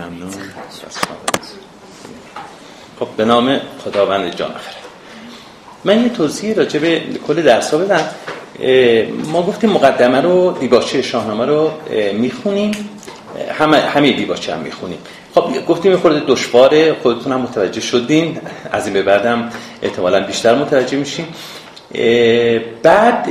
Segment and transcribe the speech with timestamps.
[0.00, 0.32] ممنون.
[3.00, 4.50] خب به نام خداوند جان
[5.84, 8.08] من یه توضیح راجع به کل درس بدم.
[9.32, 11.70] ما گفتیم مقدمه رو دیباچه شاهنامه رو
[12.12, 12.88] می‌خونیم.
[13.58, 14.98] همه همه دیباچه هم می‌خونیم.
[15.34, 16.96] خب گفتیم یه خورده دشواره.
[17.02, 18.40] خودتون هم متوجه شدین.
[18.72, 19.50] از این به بعدم
[19.82, 21.26] احتمالا بیشتر متوجه میشیم.
[22.82, 23.28] بعد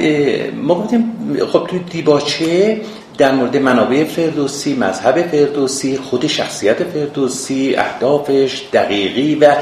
[0.56, 1.14] ما گفتیم
[1.52, 2.82] خب توی دیباچه
[3.18, 9.56] در مورد منابع فردوسی مذهب فردوسی خود شخصیت فردوسی اهدافش دقیقی و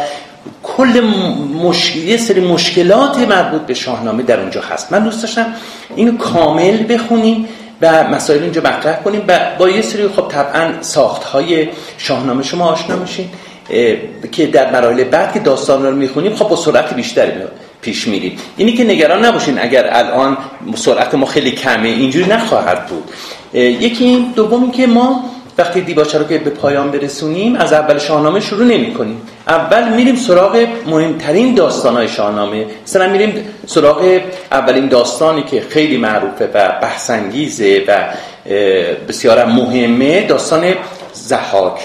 [0.64, 1.02] کل
[1.64, 1.96] مش...
[1.96, 4.92] یه سری مشکلات مربوط به شاهنامه در اونجا هست.
[4.92, 5.54] من دوست داشتم
[5.96, 7.48] اینو کامل بخونیم
[7.82, 11.68] و مسائل اینجا مطرح کنیم و با یه سری خب طبعا ساخت های
[11.98, 13.30] شاهنامه شما آشنا میشین
[14.32, 17.32] که در مراحل بعد که داستان رو می‌خونیم خب با سرعت بیشتری
[17.82, 18.38] پیش میریم.
[18.58, 20.38] اینی که نگران نباشین اگر الان
[20.76, 23.04] سرعت ما خیلی کمه اینجوری نخواهد بود.
[23.56, 25.24] یکی این دومی که ما
[25.58, 30.16] وقتی دیباچه رو که به پایان برسونیم از اول شاهنامه شروع نمی کنیم اول میریم
[30.16, 32.66] سراغ مهمترین داستانهای شاهنامه.
[32.84, 37.98] مثلا میریم سراغ اولین داستانی که خیلی معروفه و بحثانگیزه و
[39.08, 40.74] بسیار مهمه داستان
[41.14, 41.80] زحاک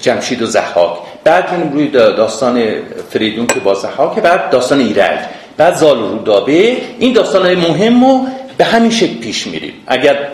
[0.00, 2.62] جمشید و زحاک بعد میریم روی داستان
[3.10, 5.18] فریدون که با زحاک بعد داستان ایرج.
[5.56, 6.76] بعد زال و رودابه.
[6.98, 8.26] این داستان های مهم رو
[8.58, 9.72] به همین شکل پیش میریم.
[9.86, 10.28] اگر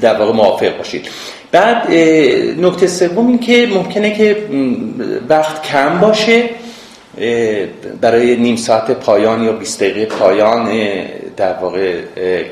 [0.00, 1.06] در واقع موافق باشید.
[1.52, 1.90] بعد
[2.60, 4.36] نکته سوم این که ممکنه که
[5.28, 6.42] وقت کم باشه
[8.00, 10.70] برای نیم ساعت پایان یا 20 دقیقه پایان
[11.36, 11.94] در واقع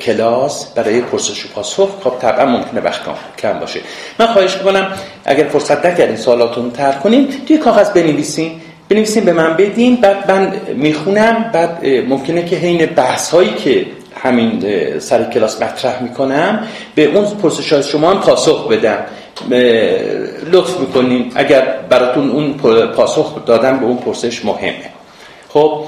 [0.01, 3.01] کلاس برای پرسش و پاسخ خب طبعا ممکنه وقت
[3.37, 3.79] کم باشه.
[4.19, 4.93] من خواهش کنم
[5.25, 8.51] اگر فرصت نکردین سوالاتون تر کنیم توی کاغذ بنویسین.
[8.89, 13.85] بنویسین به من بدین بعد من می‌خونم بعد ممکنه که حین بحث هایی که
[14.21, 14.63] همین
[14.99, 16.67] سر کلاس مطرح می‌کنم.
[16.95, 19.05] به اون پرسش های شما هم پاسخ بدم.
[20.51, 21.31] لطف می‌کنین.
[21.35, 22.53] اگر براتون اون
[22.87, 24.89] پاسخ دادن به اون پرسش مهمه.
[25.49, 25.83] خب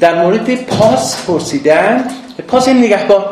[0.00, 2.04] در مورد پاس پرسیدن
[2.48, 3.24] پاس این نگهبان.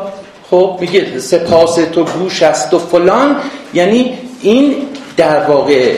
[0.51, 3.35] خب میگه سپاس تو گوش است و فلان.
[3.73, 4.75] یعنی این
[5.17, 5.93] در واقع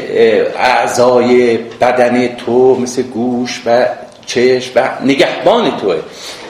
[0.58, 3.86] اعضای بدن تو مثل گوش و
[4.26, 5.96] چشم و نگهبان توه.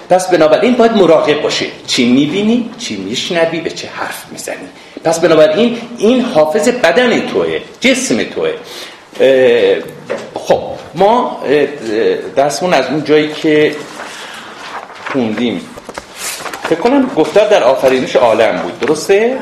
[0.09, 4.69] پس بنابراین باید مراقب باشه چی می‌بینی چی میشنوی به چه حرف می‌زنی.
[5.03, 8.53] پس بنابراین این حافظ بدن توه جسم توه.
[10.35, 10.61] خب
[10.95, 11.43] ما
[12.35, 13.75] درسمون از اون جایی که
[15.11, 15.61] خوندیم.
[16.63, 18.79] فکر کنم گفتار در آفرینش عالم بود.
[18.79, 19.39] درسته؟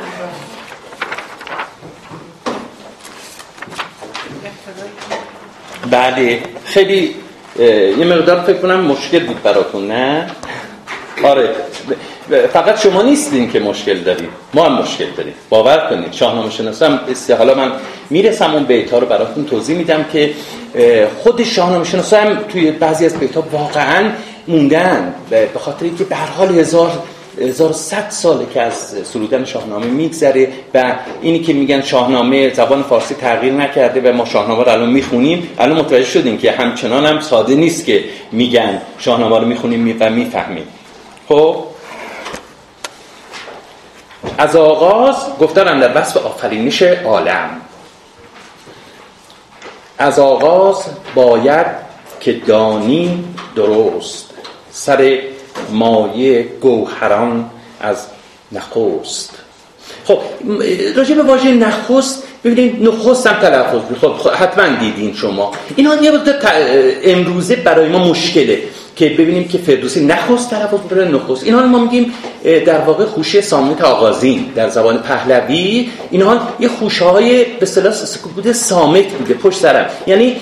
[5.92, 6.44] بله.
[6.66, 7.16] خیلی
[7.59, 10.28] یه مقدار فکر کنم مشکل بود براتون نه؟
[11.23, 11.50] آره.
[12.53, 14.29] فقط شما نیستین که مشکل دارید.
[14.53, 15.34] ما هم مشکل داریم.
[15.50, 16.13] باور کنید.
[16.13, 17.00] شاهنامه شناسم
[17.38, 17.72] حالا من
[18.09, 20.34] می‌رسم اون بیت ها رو براتون توضیح میدم که
[21.23, 24.12] خود شاهنامه شناسا هم توی بعضی از بیت ها واقعا
[24.47, 25.13] موندن.
[25.29, 26.91] به خاطر اینکه به هر حال هزار
[27.42, 33.53] 1100 ساله که از سرودن شاهنامه میگذره و اینی که میگن شاهنامه زبان فارسی تغییر
[33.53, 37.86] نکرده و ما شاهنامه رو الان می‌خونیم الان متوجه شدیم که همچنان هم ساده نیست
[37.86, 40.68] که میگن شاهنامه رو می‌خونیم و می‌فهمیم.
[41.30, 41.64] خب؟
[44.38, 47.50] از آغاز گفتارم در وصف آفرینش عالم.
[49.98, 51.68] از آغاز باید
[52.19, 53.24] که دانی
[53.56, 54.30] درست.
[54.72, 55.19] سر
[55.72, 57.50] مایه گوهران
[57.81, 57.97] از
[58.51, 59.31] نخست
[60.06, 60.19] خب
[60.95, 66.12] راجع به واژه نخست ببینید نخست هم تلفظ خب حتما دیدین شما اینا یه
[67.03, 68.59] امروزه برای ما مشکله
[68.95, 72.13] که ببینیم که فردوسی نخست تلفظ می‌کنه نخست این ما میگیم
[72.44, 77.94] در واقع خوشه سامت آغازین در زبان پهلوی اینها یه خوشه های به اصطلاح
[78.35, 80.35] بوده سامت بوده پشت سرم یعنی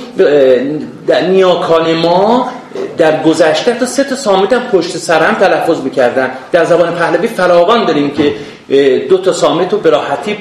[1.29, 2.49] نیاکان ما
[2.97, 6.31] در گذشته تا سه تا سامت هم پشت سرم تلفظ می‌کردن.
[6.51, 8.35] در زبان پهلوی فراوان داریم که
[9.09, 10.37] دو تا سامت رو به راحتی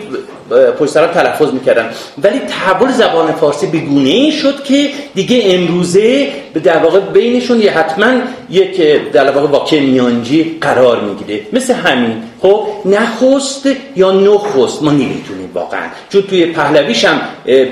[0.78, 1.90] پشت سرم تلفظ می‌کردن.
[2.22, 7.62] ولی تحول زبان فارسی به گونه ای شد که دیگه امروزه به در واقع بینشون
[7.62, 8.12] یه حتما
[8.50, 8.80] یک
[9.12, 11.40] در واقع واقع میانجی قرار می‌گیره.
[11.52, 12.22] مثل همین.
[12.42, 15.88] خب نخست یا نخست ما نمی‌تونیم واقعا.
[16.08, 17.20] چون توی پهلویش هم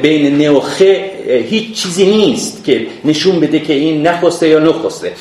[0.02, 1.10] بین نوخه
[1.50, 5.12] هیچ چیزی نیست که نشون بده که این نخسته یا نخسته.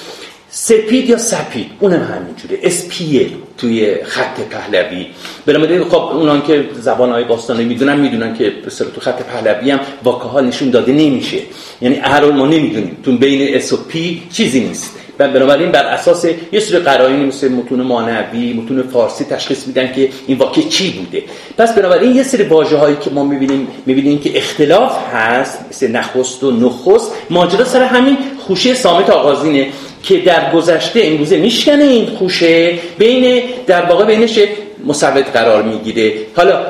[0.54, 2.60] سپید یا سپید؟ اونم همینجوره.
[2.64, 5.08] اسپیه توی خط پهلوی.
[5.46, 10.24] بنابراین خب اونان که زبانهای باستانی می‌دونن می‌دونن که به تو خط پهلوی هم واکه
[10.24, 11.38] ها نشون داده نمیشه.
[11.82, 12.98] یعنی هر ما نمی‌دونیم.
[13.04, 14.96] تو بین s و p چیزی نیست.
[15.20, 20.10] و بنابراین بر اساس یه سری قرائنی مثل متون مانوی متون فارسی تشخیص میدن که
[20.28, 21.24] این واقع چی بوده.
[21.58, 26.44] پس بنابراین یه سری واژه هایی که ما می‌بینیم می‌بینیم که اختلاف هست مثل نخست
[26.44, 29.68] و نخست ماجرا سر همین خوشه صامت آغازینه.
[30.04, 34.40] که در گذشته امروزه میشکنه این خوشه بین در واقع بینش
[34.86, 36.14] مصوت قرار می‌گیره.
[36.36, 36.62] حالا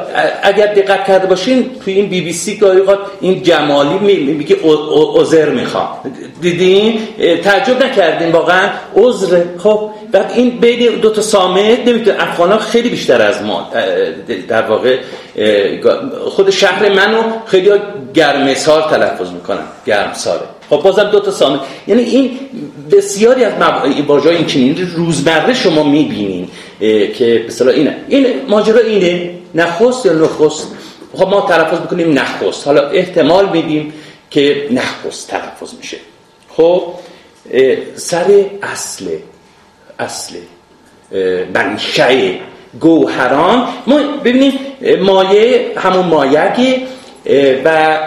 [0.43, 2.81] اگر دقت کرده باشین توی این بی بی سی گاهی
[3.21, 4.55] این جمالی میگه
[5.15, 5.87] عذر می‌خوام.
[6.41, 6.99] دیدین؟
[7.43, 9.43] تعجب نکردین واقعا؟ عذر.
[9.57, 13.69] خب بعد این بین دو تا سامت نمی‌تونه افغان خیلی بیشتر از ما
[14.47, 14.97] در واقع
[16.29, 17.69] خود شهر منو خیلی
[18.13, 20.45] گرمسار تلفظ می‌کنن گرمساره.
[20.71, 22.39] خب بازم دو تا سامت یعنی این
[22.91, 23.53] بسیاری از
[24.07, 26.47] واژه‌های این چنین روزمره شما می‌بینین
[26.79, 27.95] که مثلا اینه.
[28.07, 30.68] این ماجرا اینه نخست یا نخست؟
[31.18, 32.68] خب ما تلفظ بکنیم نخست.
[32.68, 33.94] حالا احتمال میدیم
[34.29, 35.97] که نخست تلفظ میشه.
[36.50, 36.83] خب
[37.95, 39.06] سر اصل
[40.00, 40.35] اصل
[41.53, 42.33] منشأ
[42.79, 44.53] گوهران ما ببینیم
[45.01, 46.81] مایه همون مایگه
[47.65, 48.00] و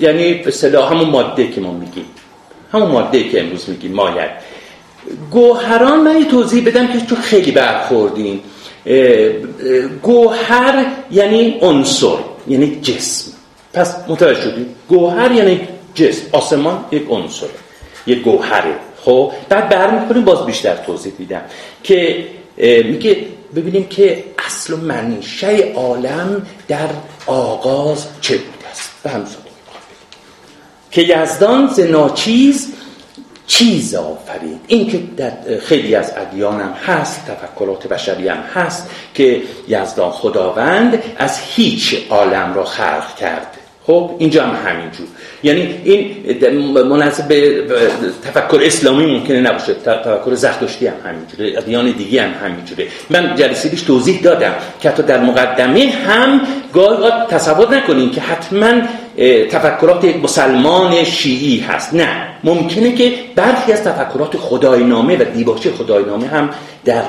[0.00, 2.04] یعنی به همون ماده که ما میگیم.
[2.72, 4.30] همون ماده که امروز میگیم مایه
[5.30, 8.40] گوهران من توضیح بدم که تو خیلی برخوردین.
[10.02, 12.16] گوهر یعنی عنصر
[12.48, 13.32] یعنی جسم.
[13.72, 15.60] پس متوجه شدید گوهر یعنی
[15.94, 16.22] جسم.
[16.32, 17.48] آسمان یک عنصره
[18.06, 18.74] یک گوهره.
[19.04, 21.42] خب بعد برمیخوریم باز بیشتر توضیح میدم.
[21.82, 22.24] که
[22.84, 23.16] میگه
[23.56, 26.88] ببینیم که اصل و منشه عالم در
[27.28, 29.26] آغاز چه بوده است به همین
[30.90, 32.72] که یزدان ز ناچیز
[33.46, 34.60] چیز آفرید.
[34.66, 41.02] این که در خیلی از ادیان هم هست تفکرات بشری هم هست که یزدان خداوند
[41.16, 43.57] از هیچ عالم را خلق کرد
[43.88, 45.06] خب اینجا هم همینجور.
[45.42, 46.06] یعنی این
[46.82, 47.62] مناسب به
[48.24, 49.74] تفکر اسلامی ممکنه نباشه.
[49.74, 51.58] تفکر زرتشتی هم همینجوره.
[51.58, 52.86] ادیان دیگه هم همینجوره.
[53.10, 56.40] من جلسه توضیح دادم که حتی در مقدمه هم
[56.72, 58.72] گاهی تصور نکنین که حتما
[59.50, 61.94] تفکرات یک مسلمان شیعی هست.
[61.94, 62.28] نه.
[62.44, 66.50] ممکنه که برخی از تفکرات خداینامه و دیباچه خداینامه هم
[66.84, 67.02] در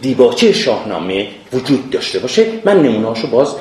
[0.00, 2.46] دیباچه شاهنامه وجود داشته باشه.
[2.64, 3.54] من نمونهاشو باز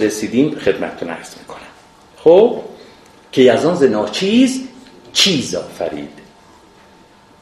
[0.00, 0.56] رسیدیم.
[0.64, 1.65] خدمتتون عرض می‌کنم.
[2.26, 2.56] خب
[3.32, 4.60] که از آن ناچیز
[5.12, 6.10] چیز آفرید.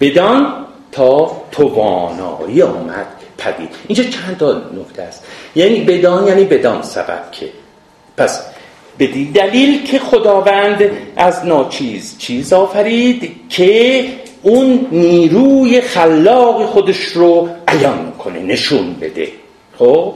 [0.00, 3.06] بدان تا توانایی آمد
[3.38, 3.68] پدید.
[3.88, 5.24] اینجا چند تا نکته است.
[5.56, 7.48] یعنی بدان یعنی بدان سبب که.
[8.16, 8.46] پس
[8.98, 14.04] بدین دلیل که خداوند از ناچیز چیز آفرید که
[14.42, 19.28] اون نیروی خلاق خودش رو عیان کنه نشون بده.
[19.78, 20.14] خب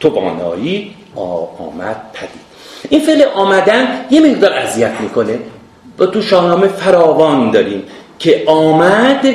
[0.00, 2.47] توانایی آمد پدید.
[2.90, 5.38] این فعل آمدن یه مقدار اذیت می‌کنه.
[5.98, 7.82] و تو شاهنامه فراوان داریم
[8.18, 9.26] که آمد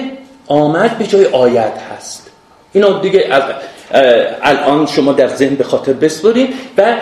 [0.48, 2.32] آمد به جای آید هست.
[2.74, 3.44] اینا دیگه از
[4.42, 6.48] الان شما در ذهن به خاطر بسپرین
[6.78, 6.96] و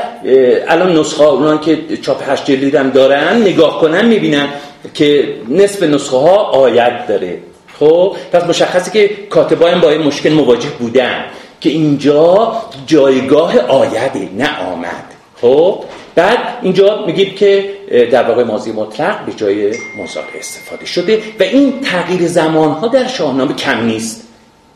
[0.68, 4.48] الان نسخه ها که چاپ هشت جلدی هم دارن نگاه کنن می‌بینن
[4.94, 7.38] که نصف نسخه ها آید داره.
[7.80, 11.24] خب پس مشخصه که کاتبان با این مشکل مواجه بودن
[11.62, 12.56] که اینجا
[12.86, 15.04] جایگاه آیده نه آمد.
[15.42, 15.84] خب؟
[16.16, 17.74] بعد اینجا میگیم که
[18.12, 19.68] در واقع ماضی مطلق به جای
[19.98, 24.28] مزار استفاده شده و این تغییر زمان ها در شاهنامه کم نیست.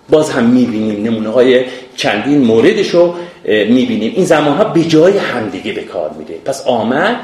[0.10, 1.66] باز هم می‌بینیم نمونه های
[1.96, 3.16] چندین موردش رو
[3.46, 4.14] می‌بینیم.
[4.16, 6.34] این زمان ها به جای همدیگه به کار میده.
[6.46, 7.16] پس آمد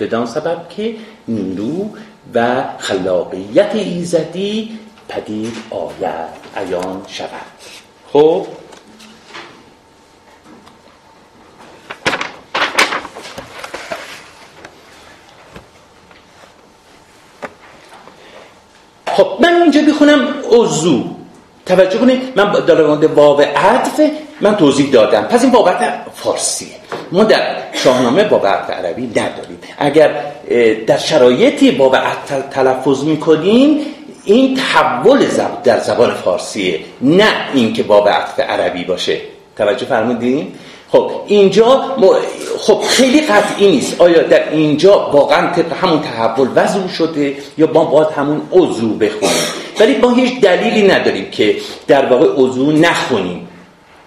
[0.00, 0.94] بدان سبب که
[1.28, 1.90] نیرو
[2.34, 6.38] و خلاقیت ایزدی پدید آید.
[6.56, 7.28] عیان شود.
[8.12, 8.46] خب
[19.18, 21.04] خب من اینجا بخونم عضو.
[21.66, 24.00] توجه کنید من در مورد واو عطف
[24.40, 25.22] من توضیح دادم.
[25.22, 26.68] پس این بابت فارسیه.
[27.12, 29.58] ما در شاهنامه باب عطف عربی نداریم.
[29.78, 30.10] اگر
[30.86, 33.80] در شرایطی باب عطف تلفظ می‌کنیم
[34.24, 35.26] این تحول
[35.64, 36.80] در زبان فارسیه.
[37.00, 39.20] نه اینکه باب عطف عربی باشه.
[39.56, 40.52] توجه فرمودین؟
[40.92, 41.96] خب اینجا
[42.58, 44.00] خب خیلی قطعی نیست.
[44.00, 49.36] آیا در اینجا واقعا طبق همون تحول وضع شده یا ما باید همون عضو بخونیم؟
[49.80, 53.48] ولی ما هیچ دلیلی نداریم که در واقع عضو نخونیم.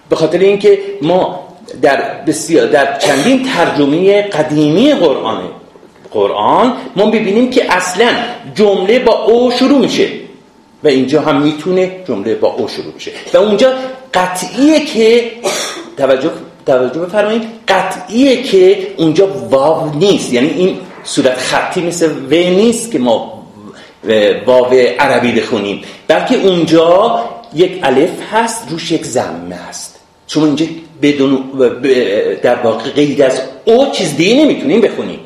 [0.08, 1.48] به خاطر اینکه ما
[1.82, 5.42] در بسیار در چندین ترجمه قدیمی قرآن
[6.10, 8.08] قرآن ما ببینیم که اصلا
[8.54, 10.08] جمله با او شروع میشه
[10.84, 13.10] و اینجا هم می‌تونه جمله با او شروع بشه.
[13.34, 13.72] و اونجا
[14.14, 15.30] قطعیه که
[15.96, 16.30] توجه
[16.66, 17.42] توجه بفرمایید.
[17.68, 20.32] قطعیه که اونجا واو نیست.
[20.32, 23.42] یعنی این صورت خطی مثل و نیست که ما
[24.46, 25.82] واو عربی بخونیم.
[26.08, 30.00] بلکه اونجا یک الف هست روش یک زمه هست.
[30.26, 30.66] چون اینجا
[31.02, 31.44] بدون
[32.42, 35.20] در واقع غیر از او چیز دیگه نمی‌تونیم بخونیم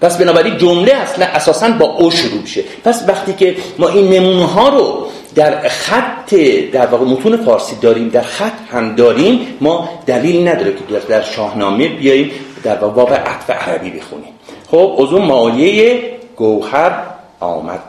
[0.00, 2.64] پس بنابراین جمله اصلا اساسا با او شروع میشه.
[2.84, 6.34] پس وقتی که ما این نمونه ها رو در خط
[6.72, 11.88] در واقع متون فارسی داریم در خط هم داریم ما دلیل نداره که در شاهنامه
[11.88, 12.30] بیاییم
[12.62, 14.34] در واقع عطف عربی بخونیم.
[14.70, 17.02] خب از اون مایه گوهر
[17.40, 17.82] آمد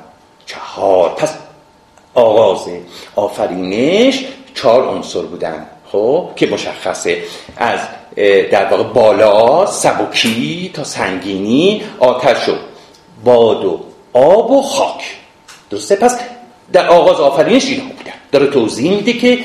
[0.46, 1.10] چهار.
[1.10, 1.34] پس
[2.14, 2.66] آغاز
[3.16, 7.24] آفرینش چهار عنصر بودن خب که مشخصه.
[7.58, 7.80] از
[8.52, 12.54] در واقع بالا سبکی تا سنگینی آتش و
[13.24, 13.80] باد و
[14.14, 15.18] آب و خاک.
[15.70, 16.20] درسته؟ پس
[16.74, 18.12] در آغاز آفرینش اینها بودن.
[18.32, 19.40] داره توضیح میده که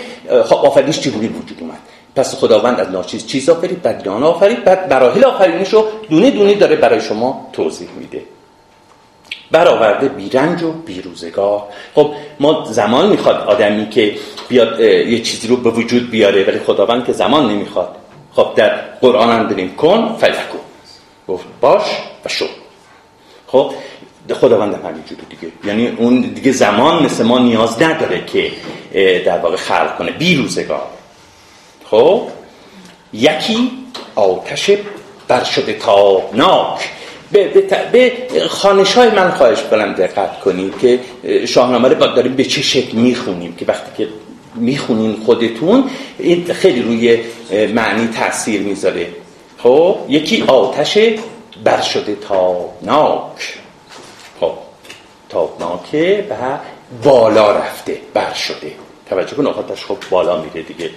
[0.45, 1.79] خب آفرینش چگونه وجود اومد؟
[2.17, 6.55] پس خداوند از ناچیز چیز آفرید بعد دان آفرید بعد براحل آفرینش رو دونه دونه
[6.55, 8.23] داره برای شما توضیح میده.
[9.50, 11.62] برآورده بیرنج و بیروزگار.
[11.95, 14.15] خب ما زمان می‌خواد آدمی که
[14.49, 17.97] بیاد یه چیزی رو به وجود بیاره ولی خداوند که زمان نمی‌خواد.
[18.33, 18.69] خب در
[19.00, 20.61] قرآن هم داریم کن فیکون
[21.29, 21.83] گفت باش
[22.25, 22.47] و شو.
[23.47, 23.73] خب
[24.35, 25.53] خداوند هم همین دیگه.
[25.65, 28.50] یعنی اون دیگه زمان مثل ما نیاز نداره که
[29.25, 30.11] در واقع خلق کنه.
[30.11, 30.87] بیروزگار.
[31.85, 32.23] خب؟
[33.12, 33.71] یکی
[34.15, 34.71] آتش
[35.29, 36.91] برشده تابناک.
[37.33, 37.62] به, به,
[37.93, 38.12] به
[38.49, 41.00] خانش های من خواهش کنم دقت کنید که
[41.47, 44.09] شاهنامه رو داریم به چه شکل می‌خونیم که وقتی که
[44.55, 47.19] می‌خونین خودتون این خیلی روی
[47.75, 49.07] معنی تاثیر می‌ذاره.
[49.59, 50.99] خب؟ یکی آتش
[52.29, 53.21] تابناک.
[53.39, 53.60] خب
[55.31, 56.35] تابناکه و
[57.03, 58.73] بالا رفته بر شده.
[59.09, 60.91] توجه کن آتش خب بالا میره دیگه.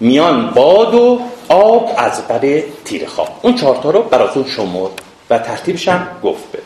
[0.00, 3.28] میان باد و آب از بر تیر خواب.
[3.42, 6.58] اون چهارتا رو براتون شمرد و ترتیبش هم گفت به.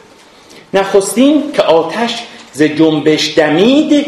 [0.75, 2.23] نخستین که آتش
[2.53, 4.07] ز جنبش دمید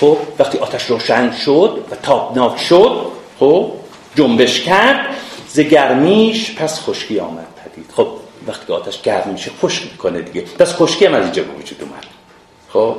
[0.00, 3.06] خب وقتی آتش روشن شد و تابناک شد
[3.40, 3.72] خب
[4.16, 5.06] جنبش کرد
[5.48, 7.90] ز گرمیش پس خشکی آمد پدید.
[7.96, 8.08] خب
[8.48, 10.40] وقتی که آتش گرم میشه خشک می‌کنه دیگه.
[10.40, 12.04] پس خشکی هم از اینجا به وجود اومد.
[12.72, 12.96] خب؟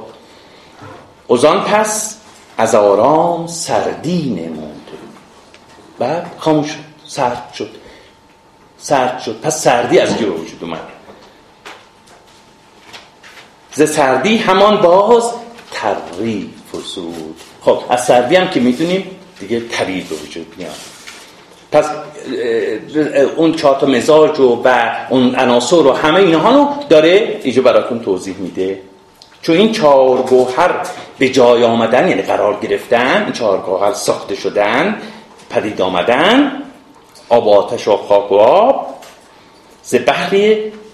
[1.27, 2.17] اوزان پس
[2.57, 4.87] از آرام سردی نمود.
[5.99, 6.77] بعد خاموش
[7.07, 7.69] سرد شد.
[8.77, 9.39] سرد شد.
[9.41, 10.79] پس سردی از جور وجود اومد.
[13.73, 15.31] ز سردی همان باز
[15.71, 20.75] تری فسود خب از سردی هم که می‌دونیم دیگه تری به وجود میاد
[21.71, 21.89] پس
[23.37, 28.37] اون چهار مزاج و, و اون عناصر و همه اینها رو داره اینجا براتون توضیح
[28.37, 28.79] میده.
[29.41, 30.71] چون این چهار گوهر
[31.17, 35.01] به جای آمدن یعنی قرار گرفتن این چهار گوهر ساخته شدن
[35.49, 36.51] پدید آمدن
[37.29, 38.95] آب و آتش و خاک و آب
[39.83, 39.95] ز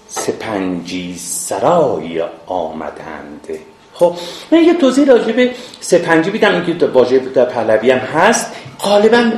[0.08, 3.48] سپنجی سرای آمدند.
[3.98, 4.14] خب
[4.52, 5.50] من یه توضیح راجع به
[5.80, 8.52] سپنجی بیدم اینکه واژه در پهلوی هم هست.
[8.80, 9.30] غالبا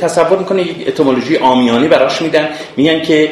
[0.00, 2.48] تصور می‌کنه یک اتمولوژی آمیانی براش میدن.
[2.76, 3.30] میگن که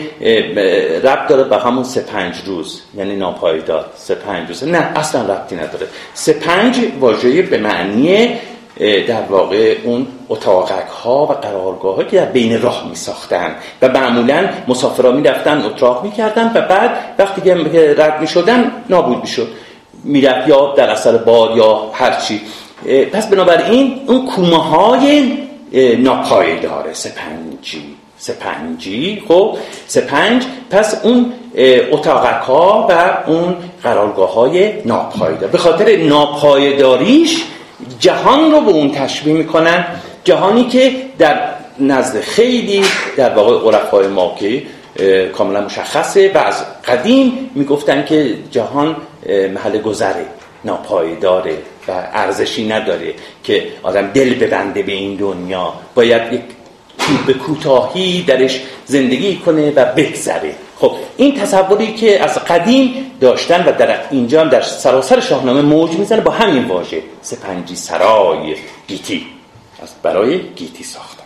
[1.05, 3.87] ربط داره به همون سپنج روز یعنی ناپایدار.
[3.97, 4.65] سپنج روز.
[4.65, 5.87] نه اصلا ربطی نداره.
[6.15, 8.39] سپنج واژه به معنی
[9.09, 14.49] در واقع اون اتاقک ها و قرارگاه که در بین راه می ساختن و معمولا
[14.69, 16.13] مسافرها می رفتن اتراق می
[16.55, 17.55] و بعد وقتی که
[17.99, 19.49] رد می شدن نابود می شد
[20.05, 22.41] می یا در اثر باد یا هرچی
[23.13, 25.39] پس بنابراین اون کومه های
[25.99, 27.83] ناپایدار سپنجی.
[28.19, 31.33] سپنجی خب سپنج پس اون
[31.93, 35.49] اتاقک ها و اون قرارگاه های ناپایدار.
[35.49, 37.45] به خاطر ناپایداریش
[38.01, 39.85] جهان رو به اون تشبیه می‌کنن.
[40.25, 41.41] جهانی که در
[41.79, 42.85] نزد خیلی
[43.17, 44.63] در واقع عرفای ما که
[45.33, 48.97] کاملا مشخصه و از قدیم می‌گفتن که جهان
[49.55, 50.27] محل گذره
[50.65, 53.15] ناپایداره و ارزشی نداره
[53.45, 55.73] که آدم دل ببنده به این دنیا.
[55.95, 56.41] باید یک
[57.27, 60.55] به کوتاهی درش زندگی کنه و بگذره.
[60.79, 65.91] خب این تصوری که از قدیم داشتن و در اینجا هم در سراسر شاهنامه موج
[65.91, 67.03] می‌زنه با همین واژه.
[67.23, 68.57] سپنجی سرای
[68.89, 69.27] گیتی.
[69.83, 71.20] از برای گیتی ساختن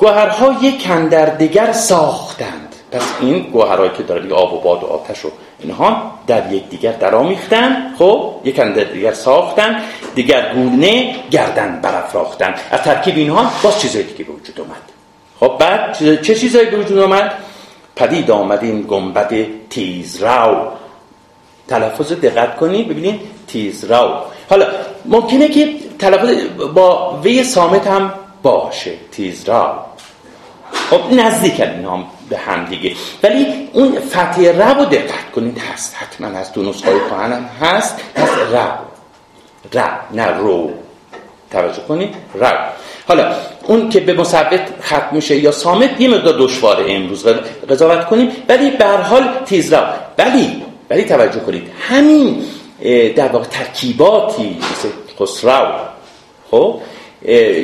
[0.00, 2.74] گوهرها یک در دیگر ساختند.
[2.92, 5.28] پس این گوهرهایی که داره آب و باد و آتش و
[5.60, 9.80] اینها در یک دیگر درآمیختن خب یک در دیگر ساختن
[10.14, 14.82] دیگر گونه گردن برافراختن از ترکیب اینها باز چیزای دیگه به وجود اومد
[15.40, 17.32] خب بعد چه چیزایی به وجود آمد؟
[17.96, 20.68] پدید آمد این گنبد تیزرو.
[21.68, 24.14] تلفظ دقت کنید ببینید تیزرو.
[24.50, 24.66] حالا
[25.04, 26.28] ممکنه که تلفظ
[26.74, 29.89] با وی سامت هم باشه تیزرو.
[30.90, 32.92] خب نزدیک اینا هم به هم دیگه.
[33.22, 37.00] ولی اون فتح رب رو دقت کنید هست حتما هست تو نسخه های
[37.60, 38.00] هست.
[38.16, 38.78] هست رب
[39.74, 40.70] رب نه رو.
[41.50, 42.72] توجه کنید رب
[43.08, 43.34] حالا
[43.66, 47.26] اون که به مثبت ختم میشه یا سامت یه مقدار دشواره امروز.
[47.70, 48.30] قضاوت کنیم.
[48.48, 52.44] ولی به حال تیز رب ولی ولی توجه کنید همین
[53.16, 54.88] در واقع ترکیباتی مثل
[55.20, 55.72] خسرو
[56.50, 56.80] خب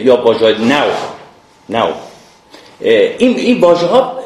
[0.05, 0.85] یا واژه نو.
[1.69, 1.87] نو.
[2.81, 4.19] این این واژه ها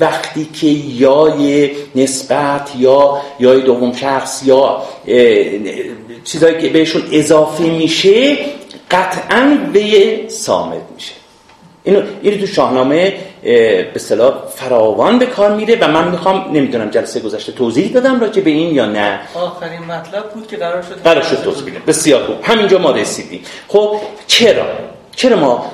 [0.00, 4.82] وقتی که یای نسبت یا یای دوم شخص یا
[6.24, 8.38] چیزایی که بهشون اضافه میشه
[8.90, 11.12] قطعا به سامد میشه.
[11.84, 17.20] اینو اینو تو شاهنامه به اصطلاح فراوان به کار میره و من می‌خوام نمی‌دونم جلسه
[17.20, 19.20] گذشته توضیح دادم راجع به این یا نه.
[19.34, 22.36] آخرین مطلب بود که قرار شد قرار شد توضیح بسیار خوب.
[22.42, 23.40] همینجا ما رسیدیم.
[23.68, 24.66] خب چرا؟
[25.16, 25.66] چرا ما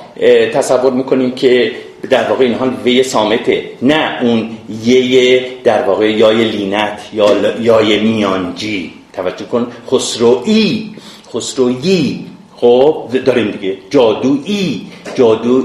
[0.53, 1.71] تصور می‌کنیم که
[2.09, 3.69] در واقع این حال وی سامته.
[3.81, 8.93] نه اون یه در واقع یای لینت یا یای میانجی.
[9.13, 9.67] توجه کن.
[9.91, 10.95] خسروی.
[11.33, 12.25] خسرویی.
[12.55, 13.77] خب داریم دیگه.
[13.89, 14.87] جادویی.
[15.15, 15.63] جادو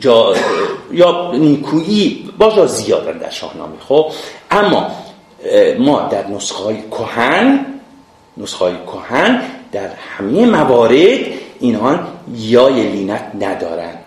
[0.00, 0.34] جا
[0.92, 2.28] یا نیکویی.
[2.38, 3.72] باجا زیادن در شاهنامه.
[3.88, 4.06] خب
[4.50, 4.90] اما
[5.78, 7.66] ما در نسخه های کهن
[8.36, 11.18] نسخه های کهن در همه موارد
[11.60, 11.98] اینها
[12.36, 14.01] یای لینت ندارن.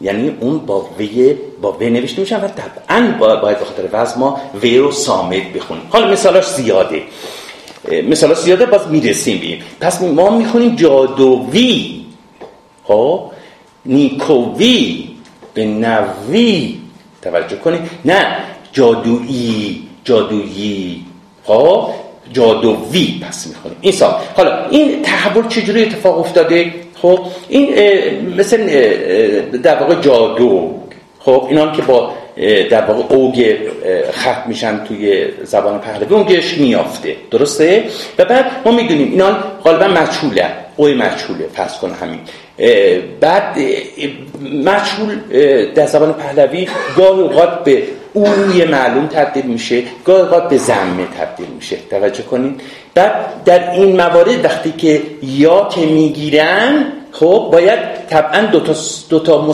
[0.00, 4.40] یعنی اون با وی با وی نوشته میشن و طبعا باید به خاطر وزن ما
[4.62, 5.82] وی رو سامد بخونیم.
[5.90, 7.02] حالا مثالاش زیاده.
[8.08, 12.04] مثالاش زیاده باز می‌رسیم بیم پس ما می‌خونیم جادوی.
[12.84, 13.22] خب؟
[13.86, 15.08] نیکووی
[15.54, 16.78] به نوی.
[17.22, 17.80] توجه کنید.
[18.04, 18.36] نه
[18.72, 19.82] جادویی.
[20.04, 21.04] جادویی.
[21.44, 21.88] خب؟
[22.32, 23.78] جادویی پس می‌خونیم.
[23.80, 24.14] این سال.
[24.36, 27.74] حالا این تحول چجوری اتفاق افتاده؟ خب این
[28.36, 28.66] مثل
[29.62, 30.74] در واقع جادو.
[31.18, 32.12] خب اینا که با
[32.70, 33.56] در واقع اوگ
[34.12, 37.16] خط میشن توی زبان پهلوی اونگش میافته.
[37.30, 37.84] درسته؟
[38.18, 42.20] و بعد ما می‌دونیم اینا غالبا مچوله اوی مچوله فرض کن همین.
[43.20, 43.56] بعد
[44.64, 45.18] مچول
[45.74, 51.46] در زبان پهلوی گاهی اوقات به اوی معلوم تبدیل میشه گاهی اوقات به زمه تبدیل
[51.46, 51.76] میشه.
[51.90, 52.60] توجه کنید.
[52.94, 58.74] بعد در این موارد وقتی که یا که می‌گیرن خب باید طبعا دو تا,
[59.08, 59.52] دو تا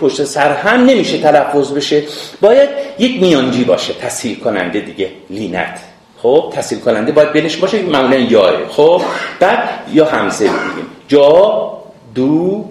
[0.00, 2.02] پشت سر هم نمیشه تلفظ بشه.
[2.40, 2.68] باید
[2.98, 5.78] یک میانجی باشه تسهیل کننده دیگه لینت.
[6.22, 9.02] خب تسهیل کننده باید بینش باشه معمولا یاه خب
[9.40, 11.72] بعد یا همزه بگیم جا
[12.14, 12.64] دو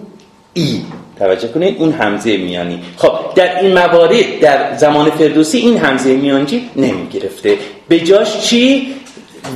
[0.54, 0.82] ای.
[1.18, 2.82] توجه کنید اون همزه میانی.
[2.96, 8.94] خب در این موارد در زمان فردوسی این همزه میانجی نمی گرفته به جاش چی؟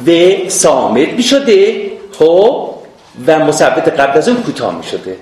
[0.06, 0.10] و
[0.48, 2.70] سامت می شده خب
[3.26, 5.16] و مثبت قبل از اون کوتاه می شده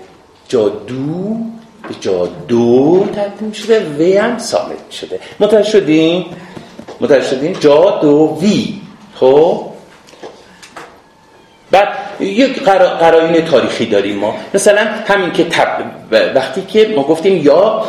[0.48, 1.36] جادو
[1.88, 6.24] به جادو تبدیل شده و هم سامت می شده متوجه شدیم
[7.00, 7.56] متوجه شدیم
[8.40, 8.80] وی
[9.14, 9.66] خب.
[11.70, 11.88] بعد
[12.20, 14.36] یک قرائن تاریخی داریم ما.
[14.54, 15.68] مثلا همین که تب...
[16.34, 17.84] وقتی که ما گفتیم یا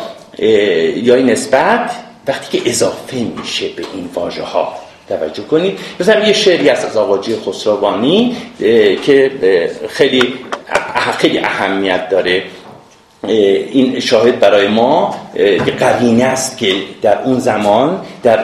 [0.96, 1.90] یا نسبت
[2.28, 4.74] وقتی که اضافه میشه به این واژه ها
[5.08, 5.78] توجه کنید.
[6.00, 8.36] مثلا یه شعری هست از آقاجی خسروانی
[9.02, 9.30] که
[9.88, 10.34] خیلی
[11.18, 12.42] خیلی اهمیت داره.
[13.28, 15.14] این شاهد برای ما
[15.78, 18.36] قرینه است که در اون زمان در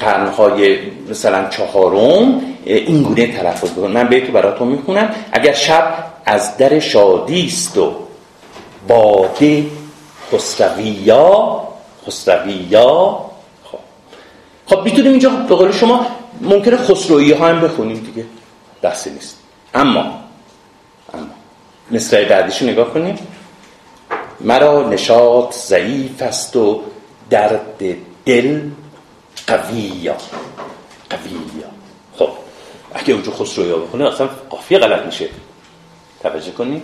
[0.00, 0.78] قرنهای
[1.10, 5.10] مثلا چهارم این گونه تلفظ بکنم من به براتون می‌خونم.
[5.32, 7.94] اگر شب از در شادی است و
[8.88, 9.66] باده
[10.32, 11.62] خسرویا
[12.06, 13.20] خسرویا
[13.64, 13.78] خب.
[14.66, 16.06] خب می‌تونیم اینجا به قول شما
[16.40, 18.24] ممکنه خسرویی ها هم بخونیم دیگه.
[18.82, 19.38] دستی نیست.
[19.74, 21.26] اما اما.
[21.90, 23.18] مصرع بعدیشو نگاه کنیم.
[24.40, 26.80] مرا نشاط ضعیف است و
[27.30, 27.84] درد
[28.24, 28.60] دل
[29.46, 30.16] قویا.
[31.10, 31.68] قویا.
[32.18, 32.28] خب
[32.94, 35.28] اگه اونجا خسرویا بخونه اصلا قافیه غلط میشه.
[36.22, 36.82] توجه کنید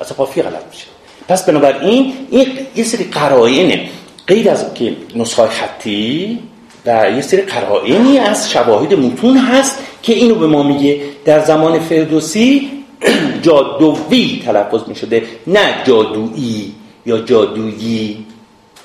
[0.00, 0.86] اصلا قافیه غلط میشه.
[1.28, 3.88] پس بنابراین این یه سری قرائنه.
[4.26, 6.38] غیر از که نسخه خطی
[6.86, 11.00] و یه سری قرائنی از شواهد متون هست که اینو به ما میگه.
[11.24, 12.70] در زمان فردوسی
[13.42, 16.74] جادوی تلفظ می شده نه جادویی.
[17.06, 18.26] یا جادویی؟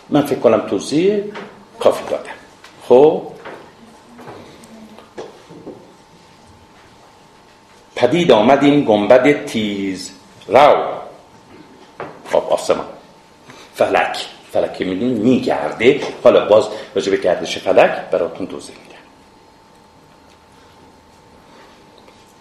[0.10, 1.24] من فکر کنم توضیح
[1.80, 2.32] کافی دادم.
[2.88, 3.22] خب؟
[7.96, 10.12] پدید آمد این گنبد تیز.
[10.48, 10.86] رو
[12.32, 12.86] خب آسمان.
[13.74, 14.18] فلک.
[14.52, 16.02] فلک که می‌دونی میگرده.
[16.24, 18.96] حالا باز راجع به گردش فلک براتون توضیح میدم.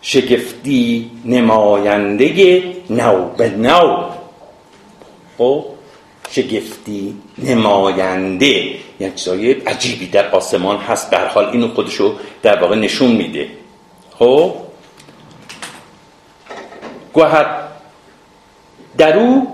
[0.03, 4.11] شگفتی نماینده نو به نو.
[5.39, 5.65] خب
[6.31, 8.75] شگفتی نماینده.
[9.01, 11.11] یعنی چیزای عجیبی در آسمان هست.
[11.11, 13.49] در حال اینو خودشو در واقع نشون میده.
[14.19, 14.55] خب؟
[17.13, 17.65] گوهر
[18.99, 19.47] درو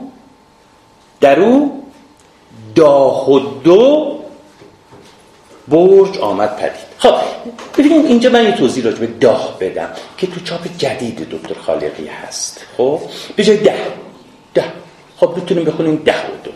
[1.21, 1.71] درو
[2.75, 4.21] داه و دو
[5.69, 6.91] برج آمد پدید.
[6.99, 7.15] خب
[7.79, 9.89] ببینید اینجا من یه توضیح راجع به داه بدم
[10.19, 12.67] که تو چاپ جدید دکتر خالقی هست.
[12.77, 13.01] خب؟
[13.37, 14.00] به جای ده
[15.21, 16.51] خب می‌تونیم بخونیم ده و دو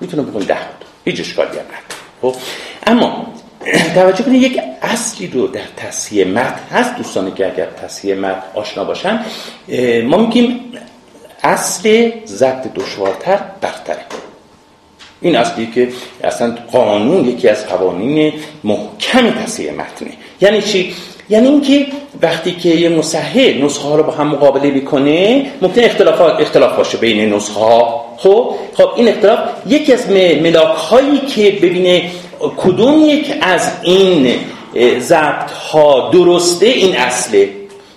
[0.00, 1.64] می‌تونیم بخونیم ده و دو هیچ اشکالی هم
[2.22, 2.36] خب
[2.86, 3.26] اما
[3.94, 6.96] توجه کنید یک اصلی رو در تصحیح متن هست.
[6.96, 9.24] دوستانی که اگر تصحیح متن آشنا باشن
[10.04, 10.60] ما میگیم
[11.42, 14.04] اصل ضبط دشوارتر برتره.
[15.20, 15.88] این اصلی که
[16.24, 18.32] اصلا قانون یکی از قوانین
[18.64, 20.10] محکم تصحیح متنه.
[20.40, 20.94] یعنی چی؟
[21.28, 21.86] یعنی اینکه
[22.22, 26.98] وقتی که یه مصحح نسخه ها رو با هم مقابله می‌کنه ممکن اختلافات اختلاف باشه
[26.98, 30.10] بین نسخه ها خب؟ خب این اختلاف یکی از
[30.42, 32.10] ملاک هایی که ببینه
[32.56, 34.34] کدوم یک از این
[34.98, 37.48] ضبط ها درسته این اصله.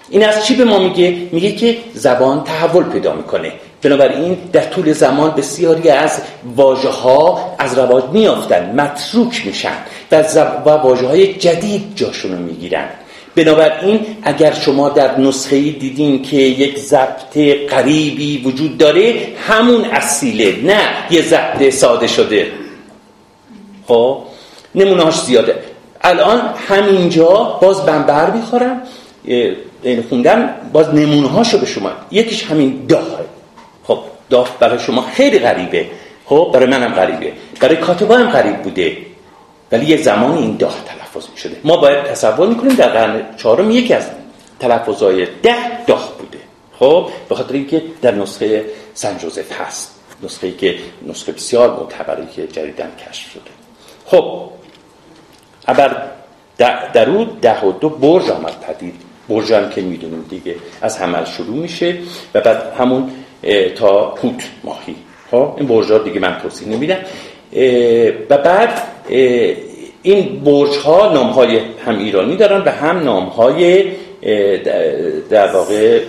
[0.09, 3.51] این از چی به ما میگه؟ میگه که زبان تحول پیدا می‌کنه.
[3.81, 6.21] بنابراین در طول زمان بسیاری از
[6.55, 9.77] واژه ها از رواج میافتن متروک میشن
[10.11, 10.23] و,
[10.65, 12.89] و واژه های جدید جاشون رو می‌گیرن.
[13.38, 17.38] بنابراین اگر شما در نسخه دیدین که یک ضبط
[17.69, 22.52] قریبی وجود داره همون اصیله نه یه ضبط ساده شده.
[23.88, 24.17] خب؟
[24.76, 25.56] نمونهاش زیاده.
[26.02, 28.82] الان همینجا باز من بر می‌خورم
[29.84, 33.19] این خوندم باز نمونه هاشو به شما یکیش همین داه.
[33.84, 35.86] خب داه برای شما خیلی غریبه.
[36.26, 37.34] خب برای منم غریبه.
[37.60, 38.97] برای کاتبا هم غریب بوده.
[39.71, 43.71] ولی یه زمان این داه تلفظ می شده ما باید تصور می‌کنیم در قرن چهارم
[43.71, 44.10] یکی از
[44.60, 46.38] تلفظهای ده داه بوده.
[46.80, 49.93] خب به خاطر اینکه در نسخه سن جوزف هست.
[50.23, 50.75] نسخه که
[51.08, 53.51] نسخه بسیار معتبری که جدیدن کشف شده.
[54.06, 54.49] خب
[55.67, 56.01] ابر
[56.93, 59.01] در او ده و دو برج آمد پدید.
[59.30, 61.97] برج هم که می‌دونیم دیگه از حمل شروع میشه
[62.34, 63.12] و بعد همون
[63.75, 64.95] تا پوت ماهی.
[65.32, 66.97] خب این برج دیگه من توضیح نمیدم.
[68.29, 68.81] و بعد
[70.01, 73.86] این برج ها نام های هم ایرانی دارن و هم نام های
[75.29, 76.01] در واقع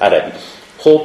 [0.00, 0.32] عربی.
[0.78, 1.00] خب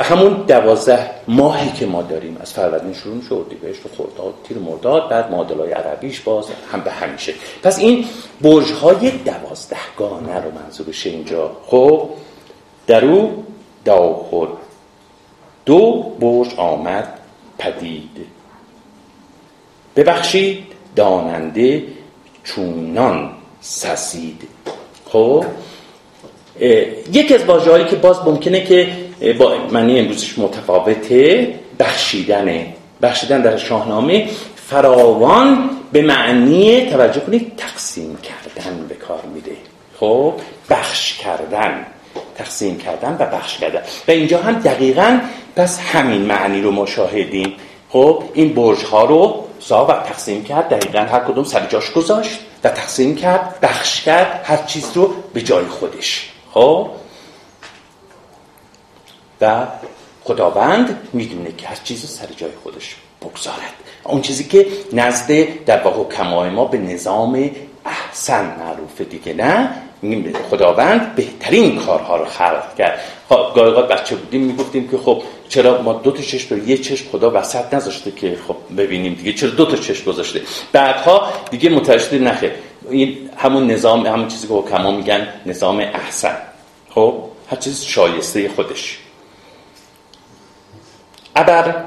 [0.00, 5.08] همون دوازده ماهی که ما داریم از فروردین شروع میشه اردیبهشت و خرداد تیر مرداد
[5.08, 7.34] بعد معادلای عربیش باز هم به همیشه.
[7.62, 8.04] پس این
[8.40, 11.50] برج های دوازده گانه رو منظورشه اینجا.
[11.66, 12.08] خب
[12.86, 13.44] در او
[13.84, 14.46] داخل
[15.66, 17.18] دو برج آمد
[17.58, 18.26] پدید.
[19.96, 20.64] ببخشید
[20.96, 21.82] داننده
[22.44, 24.42] چونان سسید.
[25.06, 25.44] خب
[27.12, 28.88] یکی از واژه‌هایی که باز ممکنه که
[29.38, 38.86] با معنی امروزش متفاوته بخشیدنه بخشیدن در شاهنامه فراوان به معنی توجه کنید تقسیم کردن
[38.88, 39.56] به کار میده.
[40.00, 40.32] خب
[40.70, 41.86] بخش کردن.
[42.34, 43.82] تقسیم کردن و بخش کردن.
[44.08, 45.20] و اینجا هم دقیقا
[45.56, 47.56] پس همین معنی رو ما شاهدیم.
[47.88, 52.68] خب این برج ها رو و تقسیم کرد دقیقا هر کدوم سر جاش گذاشت و
[52.68, 56.30] تقسیم کرد بخش کرد هر چیز رو به جای خودش.
[56.54, 56.90] خب؟
[59.40, 59.66] و
[60.24, 63.72] خداوند می‌دونه که هر چیز رو سر جای خودش بگذارد.
[64.04, 67.50] اون چیزی که نزد در واقع کمای ما به نظام
[68.14, 69.70] احسن معروفه دیگه نه؟
[70.50, 73.00] خداوند بهترین کارها رو خلق کرد.
[73.28, 77.10] خب گاهی بچه بودیم می‌گفتیم که خب چرا ما دو تا چشم رو یه چشم
[77.12, 82.18] خدا وسط نذاشته که خب ببینیم دیگه؟ چرا دو تا چشم گذاشته؟ بعدها دیگه متوجه
[82.18, 82.54] نخه
[82.90, 86.36] این همون نظام همون چیزی که حکما میگن نظام احسن.
[86.90, 87.14] خب
[87.50, 88.98] هر چیز شایسته خودش.
[91.36, 91.84] ابر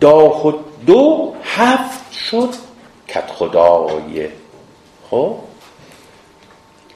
[0.00, 2.67] دا خود دو هفت شد
[3.08, 4.28] کت خدای.
[5.10, 5.34] خب؟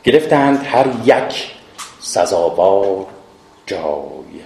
[0.05, 1.51] گرفتند هر یک
[2.01, 3.07] سزاوار
[3.67, 4.43] جای.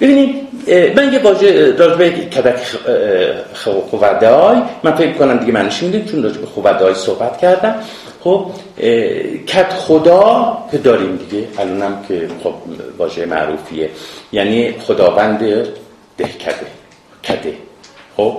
[0.00, 0.48] ببینید
[0.96, 2.56] من یه واژه راجبه کدک
[3.90, 7.74] خوودای من فکر کنم دیگه منش می‌دید چون راجبه خوودای صحبت کردم.
[8.24, 8.46] خب
[9.46, 12.54] کت خدا که داریم دیگه الانم که خب
[12.98, 13.90] واژه معروفیه.
[14.32, 15.38] یعنی خداوند
[16.16, 16.66] ده کده
[17.24, 17.54] کده.
[18.16, 18.36] خب؟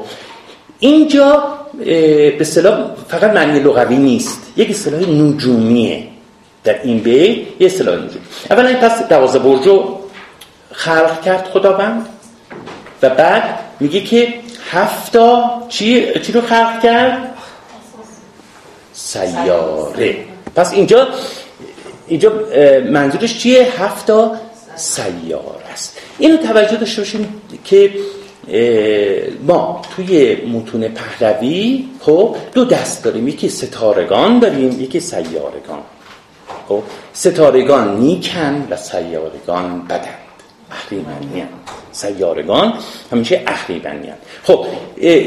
[0.83, 1.43] اینجا
[1.79, 4.41] به اصطلاح فقط معنی لغوی نیست.
[4.57, 6.07] یک اصطلاح نجومیه
[6.63, 9.99] در این بیت یه اصطلاح نجومی اولا پس دوازه برجو
[10.71, 12.05] خلق کرد خداوند
[13.01, 14.33] و بعد میگه که
[14.71, 17.33] هفتا چی, چی رو خلق کرد؟
[18.93, 20.15] سیاره.
[20.55, 21.07] پس اینجا
[22.07, 22.31] اینجا
[22.89, 24.31] منظورش چیه؟ هفتا
[24.75, 25.97] سیاره است.
[26.19, 27.91] اینو توجه داشته باشیم که
[29.47, 33.27] ما توی متون پهلوی خب دو دست داریم.
[33.27, 35.79] یکی ستارگان داریم یکی سیارگان.
[36.67, 40.23] خب ستارگان نیکن و سیارگان بدند
[40.71, 41.43] اهریمنی
[41.91, 42.73] سیارگان
[43.11, 44.09] همیشه اهریمنی
[44.43, 44.65] خب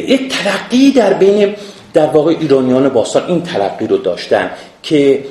[0.09, 1.55] یک تلقی در بین
[1.95, 4.51] در واقع ایرانیان باستان این تلقی رو داشتن
[4.83, 5.25] که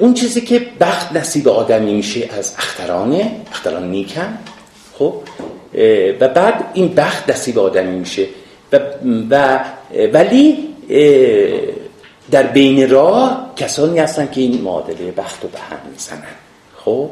[0.00, 4.38] اون چیزی که بخت نصیب آدمی میشه از اخترانه اختران نیکن.
[4.98, 5.14] خب
[6.20, 8.26] و بعد این بخت نصیب آدمی میشه.
[8.72, 8.80] و,
[9.30, 9.58] و
[10.12, 10.56] ولی
[12.30, 16.22] در بین راه کسانی هستن که این معادله بخت رو به هم می‌زنن.
[16.76, 17.10] خب؟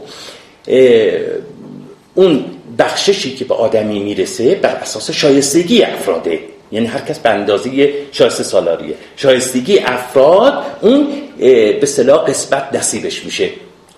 [2.15, 2.45] اون
[2.79, 6.41] بخششی که به آدمی می‌رسه بر اساس شایستگی افراده.
[6.73, 8.95] یعنی هر کس به اندازه شایسته سالاریه.
[9.17, 11.09] شایستگی افراد اون
[11.81, 13.51] به صلاح قسمت نصیبش میشه.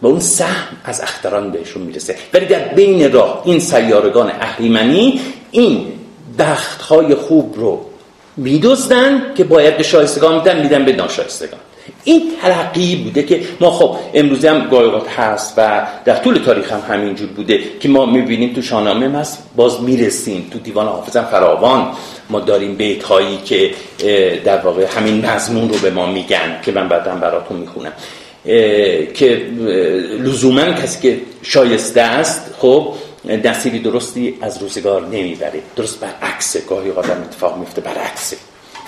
[0.03, 2.17] و اون سهم از اختران بهشون می‌رسه.
[2.35, 5.87] ولی در بین راه این سیارگان اهریمنی این
[6.39, 7.87] بختهای خوب رو
[8.37, 11.61] میدوزدن که باید به شایستگان میدن میدن به ناشایستگان
[12.05, 16.95] این تلقی بوده که ما خب امروزی هم گایقات هست و در طول تاریخ هم
[16.95, 21.89] همینجور بوده که ما می‌بینیم تو شاهنامه هست باز می‌رسیم تو دیوان حافظم فراوان.
[22.31, 23.75] ما داریم بیت هایی که
[24.45, 27.93] در واقع همین مضمون رو به ما میگن که من بعدا براتون می‌خونم.
[29.15, 29.47] که
[30.19, 35.63] لزوما کسی که شایسته است خب نصیبی درستی از روزگار نمی‌بره.
[35.77, 38.37] درست برعکسه گاهی آدم اتفاق میفته برعکسه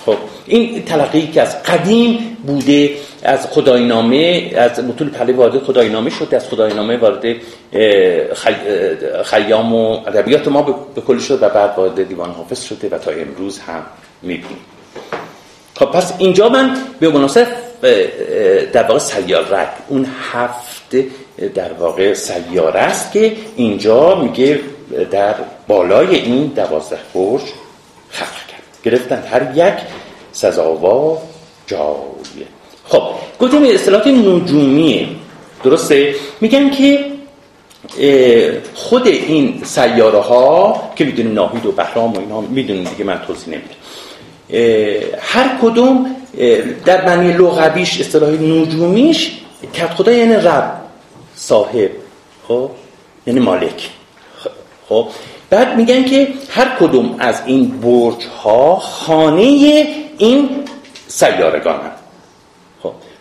[0.05, 0.15] خب
[0.47, 2.91] این تلقی که از قدیم بوده
[3.23, 7.35] از خداینامه از متون پهلوی وارد خداینامه شده از خداینامه وارد
[9.23, 10.61] خیام و ادبیات ما
[10.95, 13.83] به کلی شد و بعد وارد دیوان حافظ شده و تا امروز هم
[14.21, 14.57] می‌بینیم.
[15.75, 17.47] خب پس اینجا من به مناسب
[18.73, 20.95] در واقع سیارک اون هفت
[21.55, 24.59] در واقع سیاره است که اینجا میگه
[25.11, 25.35] در
[25.67, 27.41] بالای این دوازده برج
[28.09, 28.63] خلق کرد.
[28.83, 29.73] گرفتن هر یک
[30.31, 31.21] سزاوا
[31.67, 32.47] جایه
[32.87, 33.03] خب
[33.39, 35.07] گفتیم اصطلاحات نجومیه؟
[35.63, 37.05] درسته؟ میگن که
[38.73, 43.47] خود این سیاره ها که می‌دونیم ناهید و بهرام و اینا می‌دونیم دیگه من توضیح
[43.47, 43.75] نمیدم.
[45.19, 46.15] هر کدوم
[46.85, 49.31] در معنی لغویش اصطلاح نجومیش
[49.73, 50.81] کت خدا یعنی رب
[51.35, 51.91] صاحب
[52.47, 52.69] خب؟
[53.27, 53.89] یعنی مالک.
[54.89, 55.07] خب؟
[55.49, 59.41] بعد میگن که هر کدوم از این برج ها خانه
[60.17, 60.49] این
[61.07, 61.91] سیارگان هم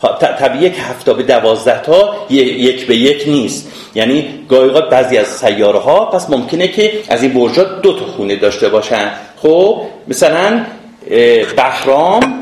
[0.03, 3.69] خب طبیعیه که هفته به دوازده تا یک به یک نیست.
[3.95, 8.07] یعنی گاهی بعضی از سیاره ها پس ممکنه که از این برج ها دو تا
[8.07, 9.11] خونه داشته باشن.
[9.43, 10.65] خب؟ مثلا
[11.57, 12.42] بهرام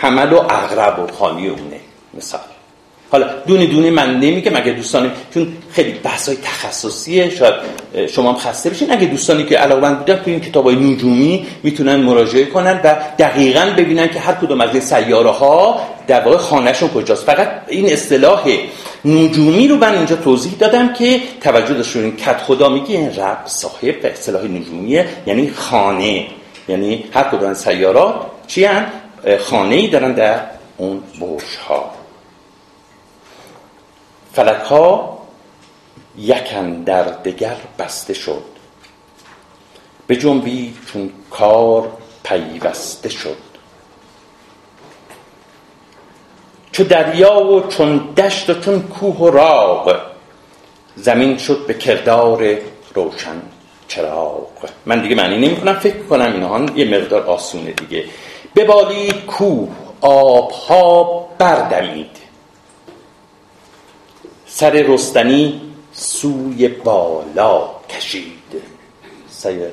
[0.00, 1.80] حمل و اغرب و خانی اونه.
[2.14, 2.40] مثال.
[3.10, 7.54] حالا دونه دونه من نمیگم اگه دوستانی چون خیلی بحثای تخصصیه شاید
[8.08, 8.92] شما هم خسته بشین.
[8.92, 14.08] اگه دوستانی که علاقمند بودن تو این کتابای نجومی می‌تونن مراجعه کنن و دقیقا ببینن
[14.08, 17.24] که هر کدوم از این سیاره ها در واقع خانهشون کجاست.
[17.24, 18.48] فقط این اصطلاح
[19.04, 23.38] نجومی رو من اینجا توضیح دادم که توجه داشته این کت خدا میگه این رب
[23.44, 26.26] صاحب اصطلاح نجومیه یعنی خانه.
[26.68, 28.14] یعنی هر کدوم سیارات
[28.46, 28.86] چی هم
[29.40, 30.40] خانه ای دارن در
[30.76, 31.90] اون برج ها
[34.32, 35.18] فلک ها
[36.18, 38.42] یکن در دگر بسته شد.
[40.06, 41.92] به جنبی چون کار
[42.24, 43.36] پیوسته شد.
[46.72, 50.00] چو دریا و چون دشت و چون کوه و راغ
[50.96, 52.58] زمین شد به کردار
[52.94, 53.42] روشن
[53.88, 54.46] چراغ.
[54.86, 58.04] من دیگه معنی نمی کنم فکر کنم اینها یه مقدار آسونه دیگه.
[58.56, 59.68] ببالید کوه
[60.00, 62.10] آبها بردمید
[64.46, 65.60] سر رستنی
[65.92, 68.32] سوی بالا کشید.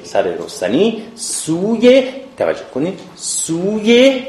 [0.03, 2.03] سر رستنی سوی
[2.37, 4.21] توجه کنید سوی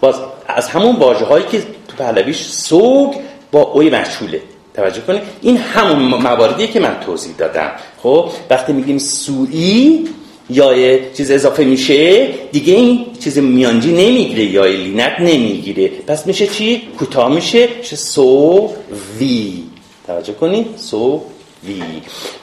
[0.00, 0.14] باز
[0.46, 3.14] از همون واژه هایی که تو پهلویش سوگ
[3.52, 4.42] با اوی مشهوله.
[4.74, 7.70] توجه کنید این همون مواردیه که من توضیح دادم.
[8.02, 10.08] خب وقتی میگیم سویی
[10.50, 15.88] یا چیز اضافه میشه دیگه این چیز میانجی نمی‌گیره یا لینت نمی‌گیره.
[15.88, 18.70] پس میشه چی؟ کوتاه میشه میشه سو
[19.18, 19.62] وی.
[20.06, 21.22] توجه کنید سو
[21.64, 21.82] وی.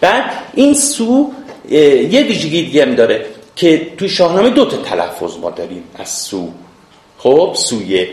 [0.02, 1.32] بعد این سو
[1.70, 6.50] یه ویژگی دیگه هم داره که توی شاهنامه دو تا تلفظ ما داریم از سو.
[7.18, 8.10] خب سویه.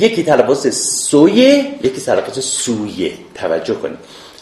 [0.00, 3.12] یکی تلفظ سویه یکی تلفظ سویه.
[3.34, 3.98] توجه کنید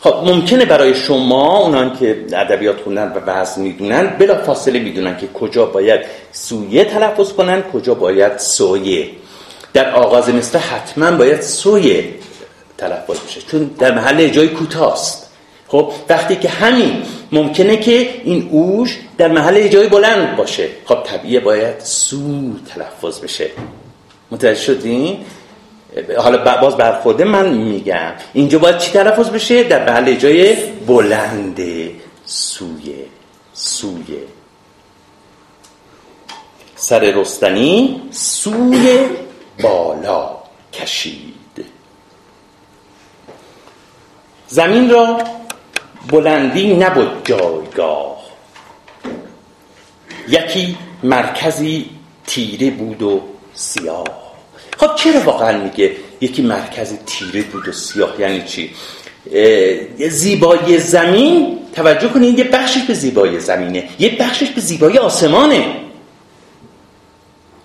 [0.07, 5.27] خب ممکنه برای شما اونان که ادبیات خوندن و وزن می‌دونن بلا فاصله می‌دونن که
[5.27, 6.01] کجا باید
[6.33, 9.11] سویه تلفظ کنن کجا باید سویه.
[9.73, 12.05] در آغاز مثل حتما باید سویه
[12.79, 15.31] تلفظ بشه چون در محل جای کوتاست.
[15.69, 20.69] خب وقتی که همین ممکنه که این اوش در محل جای بلند باشه.
[20.85, 23.51] خب طبیعه باید سو تلفظ بشه.
[24.31, 25.19] متوجه شدین؟
[26.19, 28.13] حالا باز برخورده من میگم.
[28.33, 31.61] اینجا باید چی تلفظ بشه؟ در محل جای بلند
[32.25, 32.95] سوی
[33.53, 34.19] سوی.
[36.77, 38.99] سر رستنی سوی
[39.63, 40.37] بالا
[40.73, 41.65] کشید.
[44.49, 45.19] زمین را
[46.09, 48.17] بلندی نبود جایگاه.
[50.29, 51.91] یکی مرکزی
[52.27, 53.23] تیره بود و
[53.55, 54.26] سیاه.
[54.77, 58.71] خب چرا واقعا میگه یکی مرکز تیره بود و سیاه؟ یعنی چی؟
[60.09, 65.65] زیبایی زمین؟ توجه کنید یه بخشش به زیبایی زمینه یه بخشش به زیبایی آسمانه.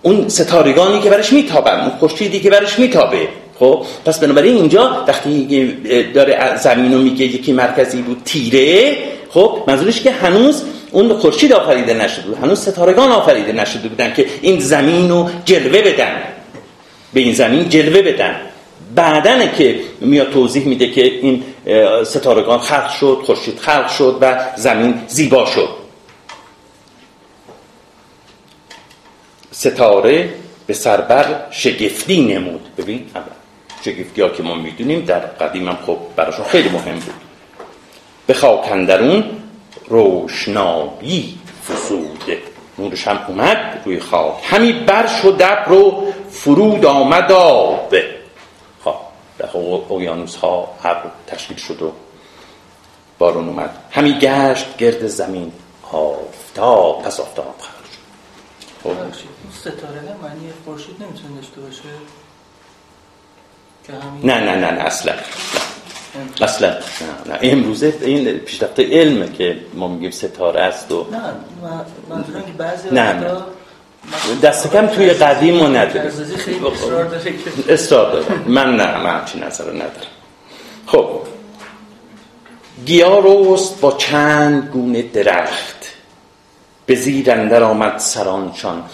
[0.02, 3.28] اون ستارگانی که برش میتابن اون خورشیدی که برش میتابه.
[3.58, 5.72] خب پس بنابراین اینجا وقتی
[6.14, 8.96] داره زمین رو میگه یکی مرکزی بود تیره
[9.30, 14.26] خب منظورش که هنوز اون خورشید آفریده نشده بود هنوز ستارگان آفریده نشده بودن که
[14.42, 16.12] این زمین رو جلوه بدن.
[17.12, 18.40] به این زمین جلوه بدن.
[18.94, 21.44] بعدنه که میاد توضیح میده که این
[22.04, 25.68] ستارگان خلق شد خورشید خلق شد و زمین زیبا شد.
[29.50, 30.34] ستاره
[30.66, 32.68] به سربر شگفتی نمود.
[32.78, 33.06] ببین
[33.84, 37.14] شگفتی ها که ما می‌دونیم در قدیم هم خب براشون خیلی مهم بود.
[38.26, 39.24] به خاکندرون
[39.88, 42.38] روشنایی فسوده.
[42.78, 44.34] نورش هم اومد روی خاک.
[44.44, 47.94] همی بر شد رو فرود آمد آب
[48.84, 48.94] خب
[49.38, 49.48] در
[49.88, 51.92] اویانوس ها ابر تشکیل شد و
[53.18, 53.76] بارون اومد.
[53.90, 55.52] همی گشت گرد زمین.
[55.92, 57.92] آفتاب پس آفتاب خرج
[58.82, 58.90] خب.
[59.60, 61.82] ستاره معنی خورشید نمی‌تونه داشته باشه؟
[64.22, 65.12] نه نه نه نه اصلا.
[66.42, 66.68] اصلا.
[66.68, 67.38] نه نه.
[67.42, 71.18] امروزه این پیشرفت علمه که ما میگیم ستاره است و نه
[72.08, 73.42] منظورم که بعضی نه.
[74.42, 76.10] دست کم توی قدیم ما نداریم.
[77.68, 78.38] اصرار داره.
[78.46, 80.12] من نه من همچین نظر ندارم.
[80.86, 81.20] خب.
[82.86, 85.86] گیا روست با چند گونه درخت.
[86.86, 88.84] به زیر اندر آمد سرانشان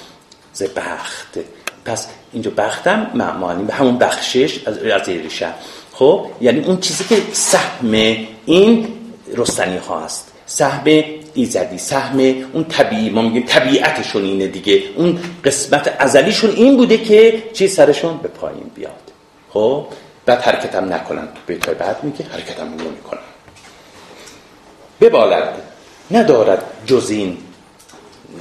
[0.52, 1.38] ز بخت.
[1.84, 5.08] پس اینجا بختم معنی به همون بخشش از از
[5.92, 7.94] خب یعنی اون چیزی که سهم
[8.46, 8.88] این
[9.36, 10.32] رستنی ها هست.
[10.46, 10.84] سهم
[11.38, 12.18] ایزدی سهم
[12.52, 14.82] اون طبیعی ما میگیم طبیعتشون اینه دیگه.
[14.96, 18.92] اون قسمت ازلیشون این بوده که چی سرشون به پایین بیاد.
[19.50, 19.86] خب؟
[20.26, 21.26] بعد حرکتم نکنن.
[21.26, 23.20] تو بیتای بعد میگه حرکتم نمی‌کنن
[25.00, 25.54] ببالد
[26.10, 27.36] ندارد جز این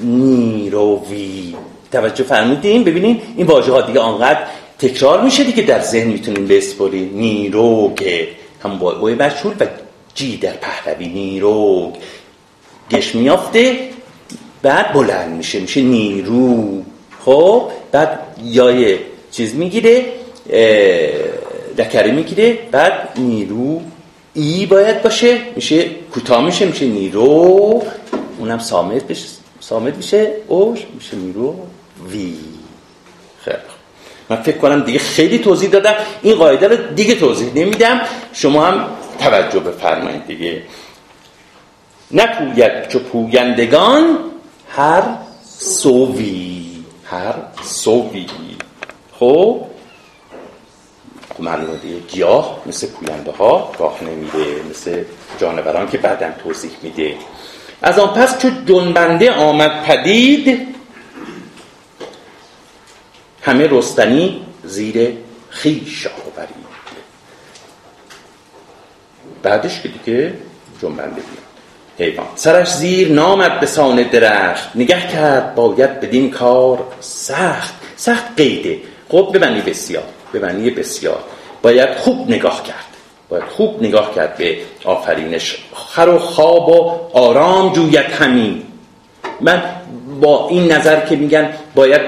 [0.01, 1.55] نیروی.
[1.91, 4.39] توجه فرمودین ببینین این واژه ها دیگه آنقدر
[4.79, 8.25] تکرار میشه دیگه در ذهن می‌تونیم بسپرین نیروگ.
[8.63, 9.65] هم بای مشهور و
[10.15, 11.07] جی در پهلوی.
[11.07, 11.93] نیروگ.
[12.91, 13.89] گش میافته
[14.61, 16.83] بعد بلند میشه میشه نیرو.
[17.25, 18.97] خب بعد یای
[19.31, 20.05] چیز می‌گیره
[21.77, 23.81] دکره می‌گیره بعد نیرو.
[24.33, 27.83] ای باید باشه میشه کوتاه میشه میشه نیرو.
[28.39, 29.27] اونم سامت بشه
[29.59, 31.55] سامت میشه اوش میشه نیرو.
[32.11, 32.33] وی.
[33.41, 33.57] خیلی
[34.29, 35.93] من فکر کنم دیگه خیلی توضیح دادم.
[36.21, 38.01] این قاعده رو دیگه توضیح نمیدم.
[38.33, 38.87] شما هم
[39.19, 40.61] توجه بفرمایید دیگه.
[42.11, 44.17] نپوید چو پویندگان
[44.69, 45.03] هر
[45.43, 48.27] سووی هر سووی
[49.19, 49.65] خب؟
[51.39, 55.03] معلومه دیگه گیاه مثل پوینده ها راه نمیده مثل
[55.39, 57.17] جانوران که بعدا توضیح میده.
[57.81, 60.67] از آن پس چو جنبنده آمد پدید
[63.41, 65.17] همه رستنی زیر
[65.49, 66.67] خیش آورید.
[69.43, 70.33] بعدش که دیگه
[70.81, 71.46] جنبنده بیاد.
[71.99, 72.27] حیوان.
[72.35, 74.69] سرش زیر نامد به سان درخت.
[74.75, 77.73] نگه کرد باید بدین کار سخت.
[77.95, 78.77] سخت قیده.
[79.09, 80.03] خب ببنی بسیار.
[80.33, 81.19] ببنی بسیار.
[81.61, 82.85] باید خوب نگاه کرد.
[83.29, 85.57] باید خوب نگاه کرد به آفرینش.
[85.73, 88.63] خر و خواب و آرام جوید همین.
[89.41, 89.63] من
[90.21, 92.01] با این نظر که میگن باید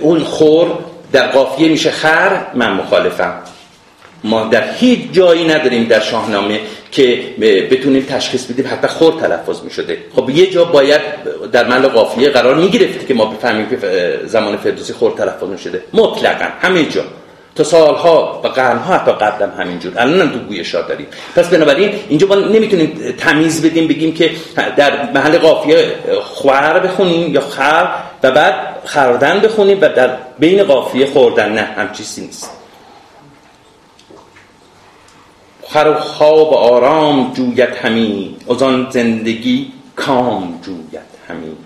[0.00, 0.78] اون خور
[1.12, 3.42] در قافیه میشه خر من مخالفم.
[4.24, 6.60] ما در هیچ جایی نداریم در شاهنامه
[6.92, 7.20] که
[7.70, 11.00] بتونیم تشخیص بدیم حتی خور تلفظ می شده خب یه جا باید
[11.52, 13.78] در محل قافیه قرار می گرفت که ما بفهمیم که
[14.24, 17.04] زمان فردوسی خور تلفظ می شده مطلقا همه جا.
[17.56, 21.06] تا سالها و قرنها حتی قبلا همینجور الان هم تو گویشا داریم.
[21.36, 24.30] پس بنابراین اینجا ما نمی‌تونیم تمیز بدیم بگیم که
[24.76, 27.88] در محل قافیه خور بخونیم یا خر
[28.22, 28.54] و بعد
[28.84, 31.52] خردن بخونیم و در بین قافیه خوردن.
[31.52, 32.55] نه هم چیزی نیست.
[35.68, 38.36] خر و خواب آرام جویت همی.
[38.50, 41.56] از آن زندگی کام جویت همی.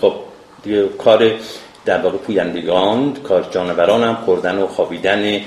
[0.00, 0.14] خب
[0.62, 1.32] دیگه کار
[1.84, 5.40] در واقع پویندگان کار جانوران هم خوردن و خوابیدن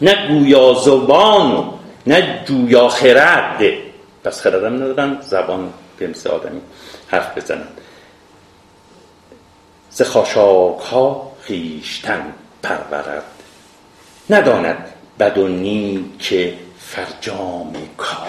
[0.00, 1.70] نه گویا زبان
[2.06, 3.62] نه جویا خرد.
[4.24, 6.60] پس خردم ندارن زبان به مثل آدمی
[7.08, 7.68] حرف بزنن.
[9.90, 12.32] ز خاشاک ها خیشتن
[12.62, 13.24] پرورد.
[14.30, 15.48] نداند بد و
[16.18, 18.26] که فرجام کار.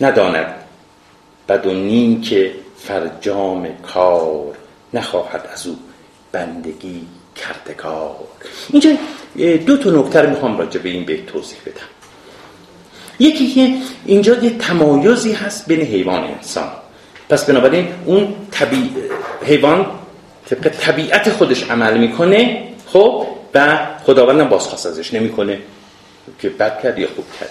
[0.00, 0.54] نداند
[1.48, 4.56] بد و که فرجام کار
[4.94, 5.78] نخواهد از او
[6.32, 7.06] بندگی
[7.36, 8.16] کردگار.
[8.70, 8.90] اینجا
[9.66, 11.80] دو تا نکته می‌خوام راجع به این بیت توضیح بدم.
[13.18, 13.74] یکی که
[14.04, 16.72] اینجا یه تمایزی هست بین حیوان انسان.
[17.28, 18.90] پس بنابراین اون طبیع
[19.44, 19.86] حیوان
[20.46, 25.58] طبق طبیعت خودش عمل می‌کنه خب و خداوندم بازخواست ازش نمی‌کنه
[26.40, 27.50] که بد کرد یا خوب کرد.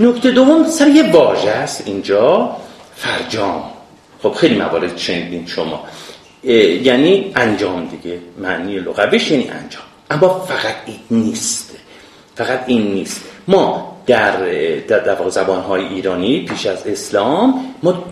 [0.00, 2.56] نکته دوم سر یه واژه است اینجا
[2.96, 3.70] فرجام.
[4.22, 5.84] خب خیلی موارد شنیدین شما.
[6.42, 9.82] یعنی انجام دیگه معنی لغویش یعنی انجام.
[10.10, 11.76] اما فقط این نیست.
[12.36, 13.20] فقط این نیست.
[13.48, 14.36] ما در
[14.88, 18.04] در زبان های ایرانی پیش از اسلام ما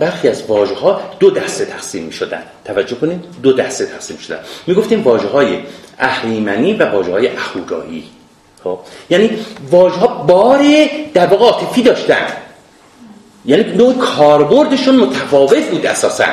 [0.00, 4.38] برخی از واژه ها دو دسته تقسیم می شدن توجه کنید دو دسته تقسیم شدن.
[4.66, 5.58] می گفتیم واژه های
[5.98, 8.04] اهریمنی و واژه های اهورایی
[8.64, 8.78] خب
[9.10, 9.30] یعنی
[9.70, 10.60] واژه ها بار
[11.14, 12.26] در واقع عاطفی داشتن.
[13.46, 16.24] یعنی نوع کاربردشون متفاوت بود اساسا.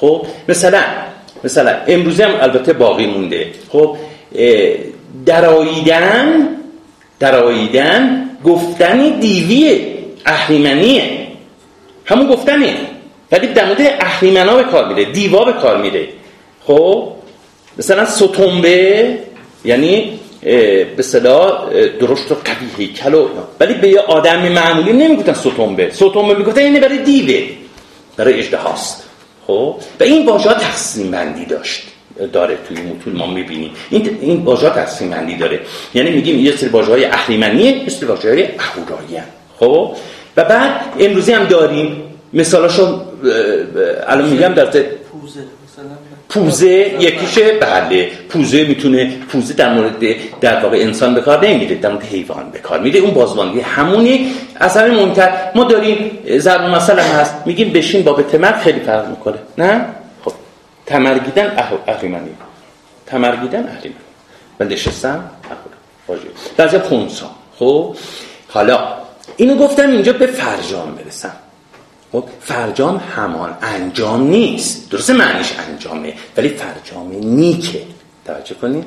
[0.00, 0.82] خب مثلا
[1.44, 3.52] مثلا امروزه هم البته باقی مونده.
[3.72, 3.96] خب
[5.26, 6.48] دراییدن
[7.20, 9.94] دراییدن گفتن دیویه
[10.26, 11.26] اهریمنیه.
[12.04, 12.74] همون گفتنه
[13.32, 16.08] ولی در مورد اهریمنا به کار میره دیوا به کار میره.
[16.66, 17.12] خب
[17.78, 19.18] مثلا ستنبه
[19.64, 20.20] یعنی
[20.96, 23.26] به صدا درشت و قوی هیکل
[23.60, 27.48] ولی به یه آدم معمولی نمی‌گفتن ستنبه ستنبه می‌گفتن اینه برای دیوه
[28.16, 29.04] برای اجدهاست
[29.46, 31.82] خب و این واژه تقسیم بندی داشت.
[32.32, 33.70] داره توی متون ما می‌بینیم.
[33.90, 35.60] این این واژه تقسیم بندی داره.
[35.94, 39.22] یعنی میگیم یه سری واژه های اهریمنیه یه سری واژه های اهورایی
[39.58, 39.96] خب؟
[40.36, 42.02] و بعد امروزی هم داریم.
[42.32, 43.00] مثالاشو
[44.06, 44.66] الان میگم در
[46.28, 46.66] پوزه
[47.00, 47.52] یکیشه.
[47.52, 48.10] بله.
[48.28, 49.92] پوزه می‌تونه پوزه در مورد
[50.40, 53.00] در واقع انسان به کار نمیره در مورد حیوان به کار میره.
[53.00, 54.32] اون بازماندی همونی.
[54.60, 57.34] اصلا مهمتر ما داریم ضرب مثلا هست.
[57.46, 59.38] میگیم بشین با به تمر خیلی فرق می‌کنه.
[59.58, 59.84] نه؟
[60.86, 61.54] تمرگیدن
[61.86, 62.30] اهریمنی.
[63.06, 64.00] تمرگیدن اهریمنی.
[64.60, 65.30] و نشستم.
[66.08, 67.30] واژه بعضی خونسا.
[67.58, 67.96] خب؟
[68.48, 68.96] حالا
[69.36, 71.36] اینو گفتم اینجا به فرجام برسم.
[72.12, 74.90] خب؟ فرجام همان انجام نیست.
[74.90, 77.82] درسته معنیش انجامه ولی فرجام نیکه.
[78.24, 78.84] توجه کنید.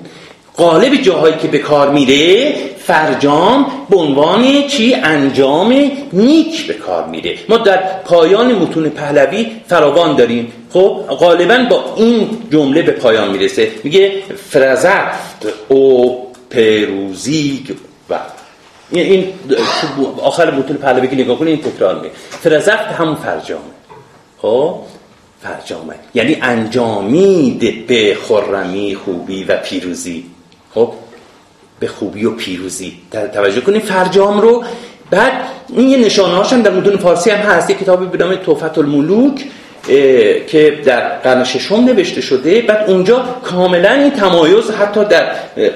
[0.60, 7.38] قالب جاهایی که به کار میره فرجام به عنوان چی؟ انجام نیک به کار میره.
[7.50, 10.52] ما در پایان متون پهلوی فراوان داریم.
[10.74, 13.72] خب غالبا با این جمله به پایان می‌رسه.
[13.84, 14.12] میگه
[14.50, 17.64] فرزفت او پیروزی
[18.10, 18.20] و
[18.92, 19.34] این
[20.22, 22.10] آخر متون پهلوی که نگاه کنید این تکرار می
[22.44, 23.62] فرزفت همون فرجامه.
[24.42, 24.76] خب
[25.44, 25.94] فرجامه.
[26.16, 30.26] یعنی انجامید به خرمی خوبی و پیروزی.
[30.80, 30.94] خب
[31.80, 32.94] به خوبی و پیروزی.
[33.34, 34.64] توجه کنید فرجام رو
[35.12, 35.32] بعد
[35.76, 37.70] این یه نشانه هم در متون فارسی هم هست.
[37.70, 39.46] یه کتابی به نام توفت الملوک
[40.48, 42.62] که در قرن ششم نوشته شده.
[42.62, 45.26] بعد اونجا کاملا این تمایز حتی در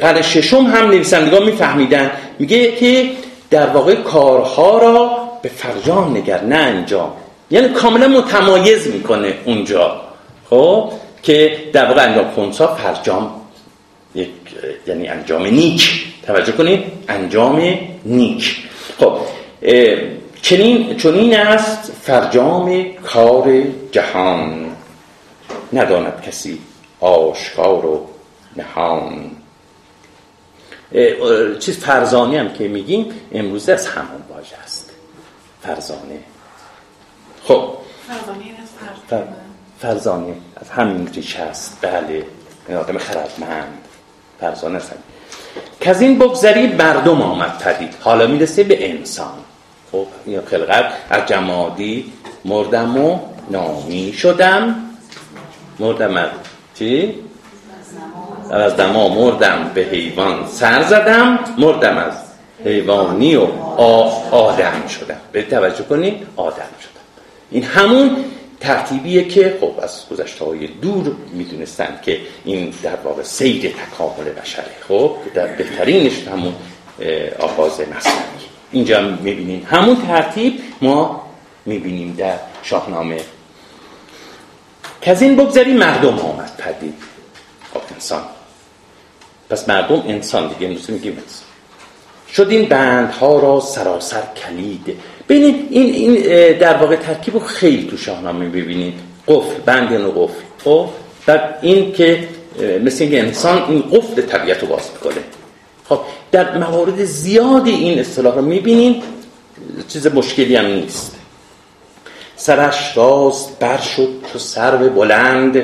[0.01, 2.12] قرن ششم هم نویسندگان میفهمیدن.
[2.39, 3.10] میگه که
[3.49, 7.12] در واقع کارها را به فرجام نگر نه انجام.
[7.51, 10.01] یعنی کاملا متمایز می‌کنه اونجا.
[10.49, 10.91] خب
[11.24, 13.43] که در واقع انجام خونسا فرجام
[14.16, 14.30] یک
[14.88, 16.05] یعنی انجام نیک.
[16.26, 18.64] توجه کنید انجام نیک.
[18.99, 19.18] خب
[20.41, 24.76] چنین چنین است فرجام کار جهان.
[25.74, 26.59] نداند کسی
[26.99, 28.07] آشکار و
[28.55, 29.32] نهان.
[31.59, 34.91] چیز فرزانه هم که میگیم امروز از همون واژه است.
[35.61, 36.20] فرزانه.
[37.43, 37.78] خب.
[39.80, 41.78] فرزانه از همین ریشه است.
[41.82, 42.26] بله.
[42.68, 43.83] این آدم خردمند.
[44.44, 44.91] فرزانه است
[45.82, 47.94] که از این بگذری مردم آمد پدید.
[48.00, 49.34] حالا می‌رسه به انسان.
[49.91, 50.86] خب این خلقت.
[51.10, 52.14] از جمادی
[52.46, 53.20] مردم و
[53.50, 54.76] نامی شدم.
[55.80, 56.30] مردم از
[56.76, 57.16] چی؟
[58.52, 61.39] از دما مردم به حیوان سر زدم.
[61.58, 62.14] مردم از
[62.66, 63.48] حیوانی و
[64.32, 65.18] آدم شدم.
[65.32, 67.04] به توجه کنید آدم شدم.
[67.52, 68.26] این همون
[68.64, 74.72] ترتیبیه که خب از گذشته های دور می‌دونستند که این در واقع سید تکامل بشره.
[74.88, 76.55] خب در بهترینش همون
[77.39, 81.28] آغاز مصنوی اینجا می‌بینیم همون ترتیب ما
[81.66, 83.18] می‌بینیم در شاهنامه.
[85.01, 86.95] که از این بگذاری مردم آمد پدید.
[87.74, 88.24] خب انسان.
[89.49, 91.47] پس مردم انسان دیگه امروز میگیم انسان.
[92.34, 94.99] شد این بندها را سراسر کلید.
[95.34, 98.94] ببینید این, این در واقع ترکیب رو خیلی تو شاهنامه ببینید
[99.28, 100.90] قفل بند یعنی قفل خب؟
[101.26, 102.28] در این که
[102.84, 105.24] مثل اینکه انسان این قفل طبیعت رو باز می‌کنه
[105.90, 106.00] خب
[106.32, 109.04] در موارد زیادی این اصطلاح رو می‌بینید.
[109.88, 111.16] چیز مشکلی هم نیست.
[112.36, 115.64] سرش راست بر شد چو سرو بلند.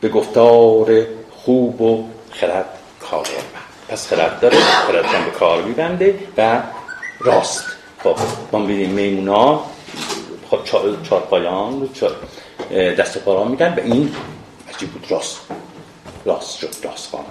[0.00, 2.66] به گفتار خوب و خرد
[3.00, 3.26] کار
[3.88, 6.62] پس خرد داره خرد به کار میبنده و
[7.20, 7.77] راست.
[8.04, 8.16] خب
[8.52, 9.64] ما می‌بینیم میمونا
[10.50, 11.88] خب چهار پایان
[12.98, 14.14] دست و پاران میگن به این
[14.74, 15.40] عجیب بود راست.
[16.24, 17.26] راست شد راست قامت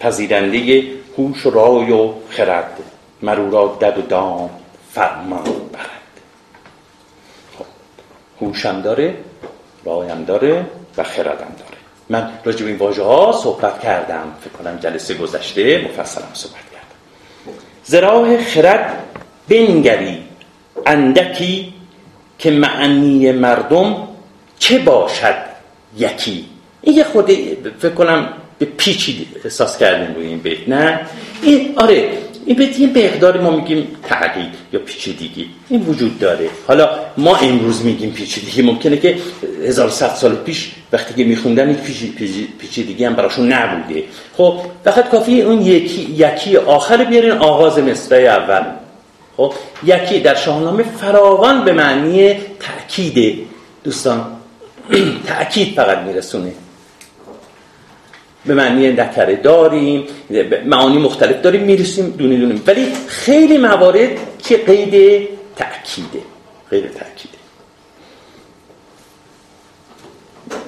[0.00, 0.84] پذیرنده
[1.18, 2.78] هوش و رای و خرد
[3.22, 4.50] مرورا دد و دام
[4.92, 6.20] فرمان برد.
[7.58, 7.64] خب
[8.40, 9.16] هوشم داره
[9.84, 11.76] رایم داره و خردم داره.
[12.08, 14.32] من راجع به این واژه ها صحبت کردم.
[14.40, 16.65] فکر کنم جلسه گذشته مفصلم صحبت
[17.86, 19.02] زراح خرد
[19.48, 20.18] بنگری
[20.86, 21.72] اندکی
[22.38, 24.08] که معنی مردم
[24.58, 25.34] چه باشد
[25.96, 26.44] یکی؟
[26.82, 27.30] این یه خود
[27.78, 28.28] فکر کنم
[28.58, 31.00] به پیچی احساس کردیم روی این بیت نه؟
[31.42, 35.50] این آره این بیت یه مقدار ما میگیم تعقید یا پیچیدگی.
[35.68, 36.48] این وجود داره.
[36.66, 38.62] حالا ما امروز میگیم پیچیدگی.
[38.62, 39.16] ممکنه که
[39.64, 41.76] 1100 سال پیش وقتی که میخوندن این
[42.58, 44.04] پیچیدگی هم براشون نبوده.
[44.36, 48.62] خب فقط کافی اون یکی یکی آخر بیارین آغاز مصرع اول.
[49.36, 49.52] خب
[49.84, 53.34] یکی در شاهنامه فراوان به معنی تأکیده
[53.84, 54.26] دوستان
[55.28, 56.52] تأکید فقط میرسونه.
[58.46, 60.06] به معنی نکره داریم
[60.66, 62.60] معانی مختلف داریم می‌رسیم دونه دونه.
[62.66, 64.10] ولی خیلی موارد
[64.42, 66.22] که قید تأکیده
[66.70, 67.36] قید تأکیده.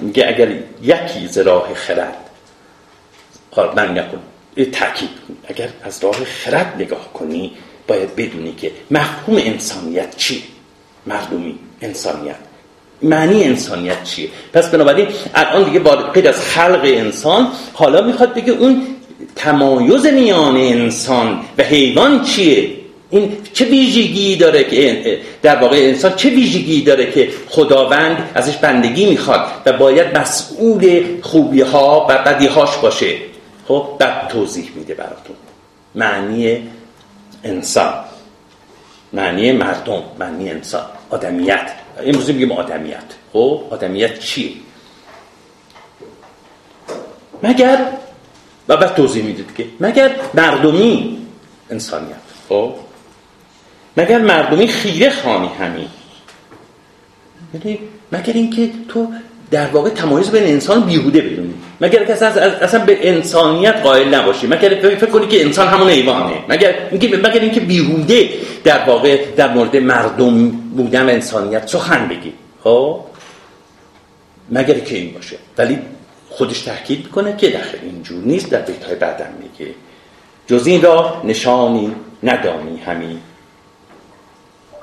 [0.01, 0.49] میگه اگر
[0.81, 2.15] یکی ز راه خرد
[3.75, 4.21] من نکن
[4.71, 5.09] تأکید
[5.47, 7.53] اگر از راه خرد نگاه کنی
[7.87, 10.43] باید بدونی که مفهوم انسانیت چی
[11.05, 12.48] مردمی انسانیت.
[13.01, 18.51] معنی انسانیت چیه؟ پس بنابراین الان دیگه با قید از خلق انسان حالا می‌خواد بگه
[18.51, 18.87] اون
[19.35, 22.69] تمایز میان انسان و حیوان چیه؟
[23.09, 29.05] این چه ویژگی داره که در واقع انسان چه ویژگی داره که خداوند ازش بندگی
[29.05, 33.15] می‌خواد و باید مسئول خوبی ها و بدی هاش باشه؟
[33.67, 35.35] خب بعد توضیح میده براتون.
[35.95, 36.69] معنی
[37.43, 37.93] انسان.
[39.13, 40.85] معنی مردم معنی انسان.
[41.09, 41.71] آدمیت.
[42.05, 43.03] امروز میگیم آدمیت.
[43.33, 44.51] خب آدمیت چیه؟
[47.43, 47.85] مگر
[48.67, 51.17] و بعد توضیح می‌دید که مگر مردمی
[51.69, 52.15] انسانیت.
[52.49, 52.73] خب
[53.97, 55.87] مگر مردمی خیره خانی همین
[57.53, 57.79] یعنی
[58.11, 59.07] مگر اینکه تو
[59.51, 61.53] در واقع تمایز بین انسان بیهوده بدونی.
[61.81, 64.47] مگر که اصلا, اصلا به انسانیت قائل نباشی.
[64.47, 68.29] مگر فکر کنی که انسان همون ایوانه مگر مگر اینکه بیهوده
[68.63, 72.33] در واقع در مورد مردم بودن انسانیت سخن بگی.
[72.63, 72.99] خب؟
[74.51, 75.37] مگر که این باشه.
[75.57, 75.79] ولی
[76.29, 79.71] خودش تحکید می‌کنه که در اینجور نیست در بیت های بعدم میگه.
[80.47, 83.19] جز این را نشانی ندانی همین.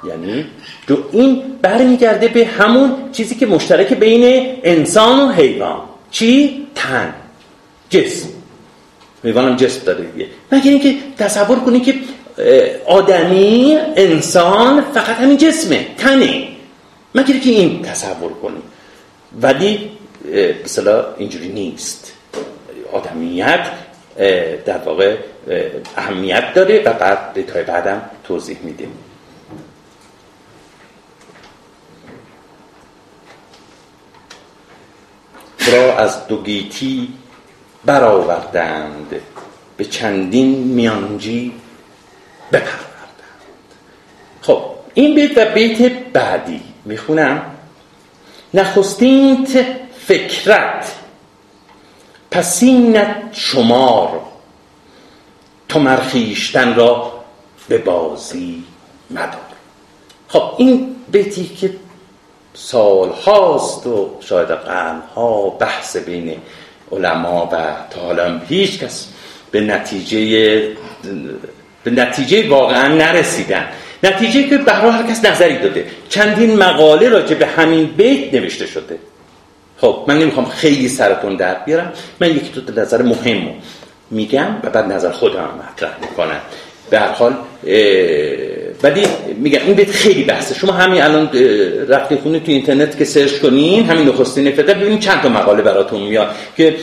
[0.08, 0.44] یعنی
[0.88, 5.80] جو این برمیگرده به همون چیزی که مشترک بین انسان و حیوان.
[6.10, 7.14] چی؟ تن.
[7.90, 8.28] جسم.
[9.24, 10.26] حیوان هم جسم داره دیگه.
[10.52, 11.94] مگر اینکه تصور کنی که
[12.86, 16.48] آدمی انسان فقط همین جسمه تنه.
[17.14, 18.62] مگر که این تصور کنی.
[19.42, 19.90] ولی
[20.64, 22.12] مثلا اینجوری نیست.
[22.92, 23.66] آدمیت
[24.64, 25.16] در واقع
[25.96, 28.90] اهمیت داره و بعد تا بعدم توضیح میدیم.
[35.68, 37.08] را از دو گیتی
[37.84, 39.20] برآوردند.
[39.76, 41.52] به چندین میانجی
[42.52, 42.86] بپروردند.
[44.42, 44.64] خب
[44.94, 47.42] این بیت و بیت بعدی می‌خونم.
[48.54, 49.66] نخستینت
[50.06, 50.92] فکرت
[52.30, 54.20] پسینت شمار.
[55.68, 57.12] تو مرخیشتن را
[57.68, 58.64] به بازی
[59.10, 59.40] مدار.
[60.28, 61.74] خب این بیتی که
[62.58, 66.36] سال هاست و شاید قرن ها بحث بین
[66.92, 67.56] علما و
[67.90, 69.08] تا حالا هیچ کس
[69.50, 70.16] به نتیجه
[71.84, 73.68] به نتیجه واقعا نرسیدن.
[74.02, 75.86] نتیجه که به هر کس نظری داده.
[76.08, 78.98] چندین مقاله راجع به همین بیت نوشته شده.
[79.80, 81.92] خب من نمی‌خوام خیلی سرتون در بیارم.
[82.20, 83.54] من یکی دو نظر مهم
[84.10, 86.40] میگم و بعد نظر خودم مطرح می‌کنم.
[86.90, 87.34] به هر حال
[88.82, 89.06] ولی
[89.36, 90.54] میگم این بیت خیلی بحثه.
[90.54, 91.30] شما همین الان
[91.88, 96.02] رفتی خونه تو اینترنت که سرچ کنین همین نخستین فقه ببینید چند تا مقاله براتون
[96.02, 96.76] میاد که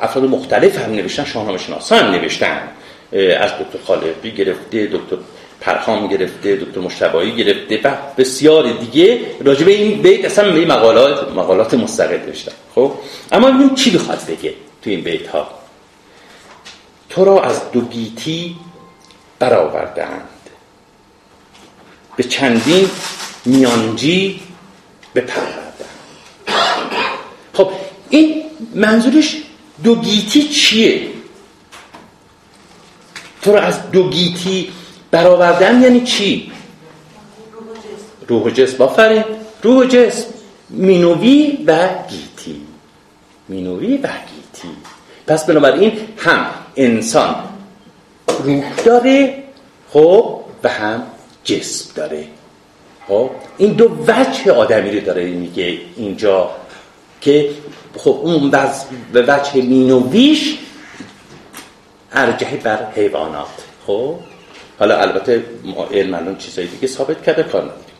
[0.00, 2.62] افراد مختلف هم نوشتن شاهنامه شناسا نوشتن.
[3.12, 5.16] از دکتر خالقی گرفته دکتر
[5.60, 11.32] پرخام گرفته دکتر مشتبایی گرفته و بسیار دیگه راجع به این بیت اصلا به مقالات
[11.32, 12.92] مقالات مستقل داشتن خب؟
[13.32, 15.48] اما ببینیم چی بخواد بگه تو این بیت ها
[17.08, 18.56] تو را از دو گیتی
[19.38, 20.28] برآوردند
[22.16, 22.90] به چندین
[23.44, 24.40] میانجی
[25.14, 25.72] بپروردند
[27.52, 27.70] خب
[28.10, 28.42] این
[28.74, 29.36] منظورش
[29.84, 31.08] دو گیتی چیه؟
[33.42, 34.72] تو را از دو گیتی
[35.10, 36.52] برآوردن یعنی چی؟
[38.28, 38.82] روح و جسم.
[38.82, 39.24] آفرین.
[39.62, 40.26] روح و جسم.
[40.70, 42.60] مینوی و گیتی.
[43.48, 44.68] مینوی و گیتی.
[45.26, 46.46] پس بنابراین هم
[46.76, 47.34] انسان
[48.44, 49.42] روح داره
[49.92, 51.02] خب و هم
[51.44, 52.26] جسم داره.
[53.08, 56.50] خب؟ این دو وجه آدمی رو داره میگه اینجا
[57.20, 57.50] که
[57.96, 58.50] خب اون
[59.12, 60.58] به وجه مینویش
[62.12, 63.46] ارجه بر حیوانات.
[63.86, 64.14] خب؟
[64.78, 65.44] حالا البته
[65.92, 67.92] علم الان چیزایی دیگه ثابت کرده کار نداریم.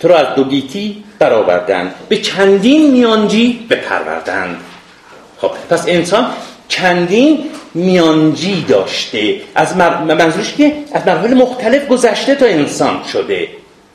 [0.00, 4.56] تو رو از دو گیتی برآوردن به چندین میانجی بپروردند
[5.38, 6.26] خب پس انسان
[6.68, 9.40] چندین میانجی داشته.
[9.54, 9.76] از.
[9.76, 13.48] منظورش که از مراحل مختلف گذشته تا انسان شده.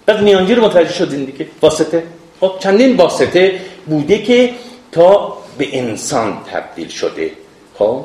[0.05, 1.47] بعد میانجی رو متوجه شدین دیگه.
[1.61, 2.03] واسطه.
[2.39, 4.49] خب چندین واسطه بوده که
[4.91, 7.31] تا به انسان تبدیل شده.
[7.75, 8.03] خب؟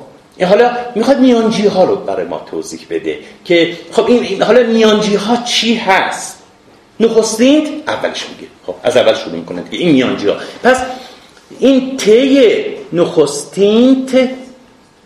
[0.48, 5.36] حالا می‌خواد میانجی ها رو برای ما توضیح بده که خب این حالا میانجی ها
[5.36, 6.42] چی هست؟
[7.00, 8.50] نخستین اولش میگه.
[8.66, 10.76] خب از اول شروع می‌کنه که این میانجی ها پس
[11.58, 14.06] این تی نخستین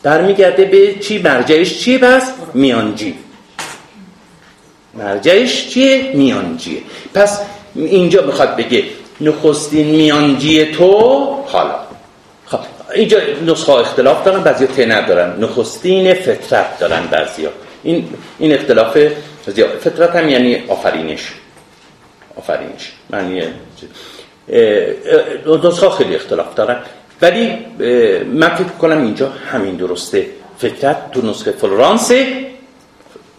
[0.02, 3.14] برمیگرده به چی؟ مرجعش چیه پس؟ میانجی.
[4.94, 6.80] مرجعش چیه؟ میانجیه.
[7.14, 7.40] پس
[7.74, 8.84] اینجا می‌خواد بگه
[9.20, 10.90] نخستین میانجی تو
[11.46, 11.74] حالا.
[12.46, 12.58] خب
[12.94, 15.44] اینجا نسخه اختلاف دارن بعضی ته ندارن.
[15.44, 17.48] نخستین فطرت دارن بعضی
[17.82, 18.98] این این اختلاف
[19.80, 21.32] فطرت هم یعنی آفرینش.
[22.36, 22.92] آفرینش.
[23.10, 23.42] یعنی
[25.64, 26.76] نسخه خیلی اختلاف دارن.
[27.22, 27.52] ولی
[28.34, 30.26] من فکر کنم اینجا همین درسته.
[30.58, 32.12] فطرت تو نسخه فلورانس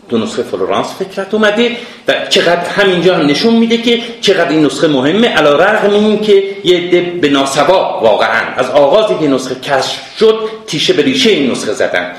[0.09, 1.71] تو نسخه فلورانس فکرت اومده
[2.07, 6.77] و چقدر همینجا هم نشون میده که چقدر این نسخه مهمه علی‌رغم این که یه
[6.77, 8.41] عده به ناصواب واقعا.
[8.57, 12.11] از آغازی که نسخه کشف شد تیشه به ریشه این نسخه زدن.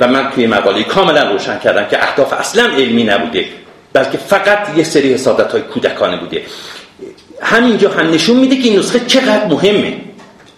[0.00, 3.44] و من توی مقاله کاملا روشن کردم که اهداف اصلا علمی نبوده
[3.92, 6.42] بلکه فقط یه سری حسادت های کودکانه بوده.
[7.42, 9.96] همینجا هم نشون میده که این نسخه چقدر مهمه.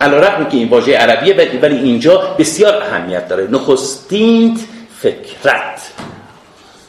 [0.02, 3.48] علا رقم که این واژه عربیه ولی اینجا بسیار اهمیت داره.
[3.50, 4.58] نخستین
[5.00, 5.92] فکرت.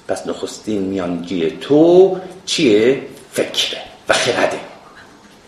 [0.07, 3.01] پس نخستین میانجی تو چیه؟
[3.31, 3.77] فکره
[4.09, 4.59] و خرده.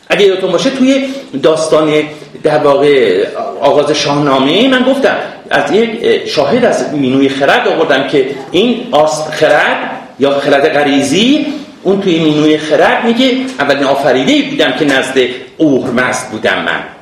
[0.09, 1.07] اگه یادتون باشه توی
[1.43, 2.03] داستان
[2.43, 3.26] در واقع
[3.61, 5.16] آغاز شاهنامه من گفتم
[5.49, 9.78] از یک شاهد از مینوی خرد آوردم که این آس خرد
[10.20, 11.45] یا خرد غریزی
[11.84, 15.18] اون توی مینوی خرد میگه اولین آفریده بودم که نزد
[15.57, 16.95] اورمزد بودم من.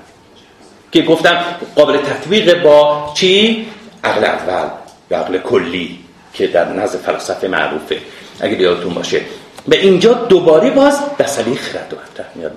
[0.93, 3.65] که گفتم قابل تطبیق با چی؟
[4.03, 4.69] عقل اول
[5.11, 5.99] یا عقل کلی
[6.33, 7.97] که در نزد فلسفه معروفه.
[8.39, 9.21] اگه یادتون باشه.
[9.67, 12.49] به اینجا دوباره باز دسالی خرد و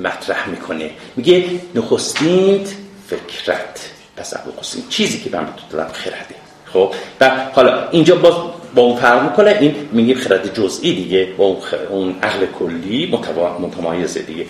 [0.00, 0.90] مطرح می‌کنه.
[1.16, 2.66] میگه نخستین
[3.06, 3.90] فکرت.
[4.16, 6.34] پس ابو قسیم چیزی که من دارم خرده.
[6.72, 8.34] خب؟ و حالا اینجا باز
[8.74, 9.56] با اون فرق می‌کنه.
[9.60, 11.28] این میگه خرد جزئی دیگه.
[11.36, 11.56] با
[11.90, 13.16] اون عقل کلی
[13.60, 14.46] متمایزه دیگه.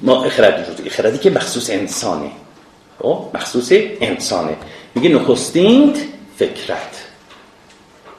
[0.00, 0.90] ما خرد جزئی.
[0.90, 2.30] خردی که مخصوص انسانه.
[3.02, 4.56] خب مخصوص انسانه.
[4.94, 5.94] میگه نخستین
[6.36, 7.04] فکرت.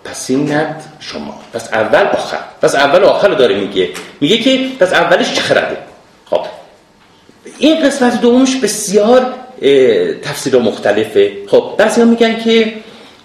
[0.03, 1.39] پس ند شما.
[1.53, 2.39] پس اول آخر.
[2.61, 3.89] پس اول آخر داره میگه.
[4.21, 5.78] میگه که پس اولش چه خرده؟
[6.25, 6.45] خب.
[7.57, 9.34] این قسمت دومش بسیار
[10.23, 11.32] تفسیر مختلفه.
[11.47, 12.73] خب بعضی میگن که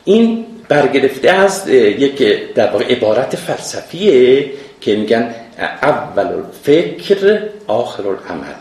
[0.05, 2.23] این برگرفته از یک
[2.55, 4.51] در واقع عبارت فلسفیه
[4.81, 5.35] که میگن
[5.83, 8.55] اول الفکر آخر العمل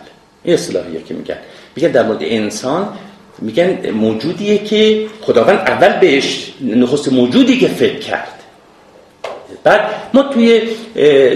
[0.43, 1.37] این اصطلاحیه که میگن.
[1.76, 2.88] میگن در مورد انسان
[3.41, 8.41] میگن موجودیه که خداوند اول بهش نخست موجودی که فکر کرد.
[9.63, 9.82] بعد
[10.13, 10.61] ما توی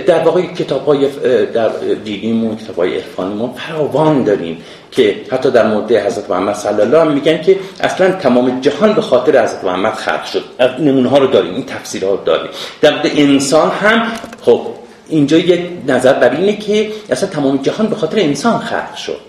[0.07, 1.07] در واقع کتاب های
[1.45, 1.69] در
[2.03, 4.57] دینیمون کتاب های عرفانیمون فراوان داریم
[4.91, 9.01] که حتی در مورد حضرت محمد صلی الله علیه میگن که اصلا تمام جهان به
[9.01, 10.43] خاطر حضرت محمد خلق شد.
[10.79, 12.51] نمونه ها رو داریم این تفسیرها رو داریم.
[12.81, 14.11] در مورد انسان هم
[14.41, 14.61] خب
[15.09, 19.19] اینجا یک نظر بر اینه که اصلا تمام جهان به خاطر انسان خلق شد.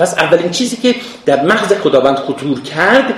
[0.00, 0.94] پس اولین چیزی که
[1.26, 3.14] در مغز خداوند خطور کرد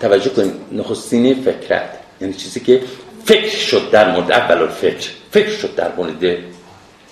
[0.00, 1.88] توجه کنید نخستین فکرت.
[2.20, 2.80] یعنی چیزی که
[3.24, 6.36] فکر شد در مورد اول فکر فکر شد در مورد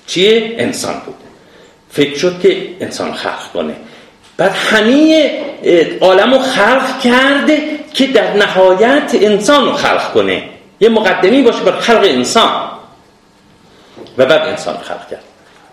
[0.06, 1.14] چیه؟ انسان بود.
[1.90, 3.74] فکر شد که انسان خلق کنه.
[4.36, 5.30] بعد همه
[6.00, 7.58] عالم رو خلق کرده
[7.94, 10.44] که در نهایت انسان رو خلق کنه.
[10.80, 12.70] یه مقدمی باشه بر خلق انسان.
[14.18, 15.24] و بعد انسان خلق کرد.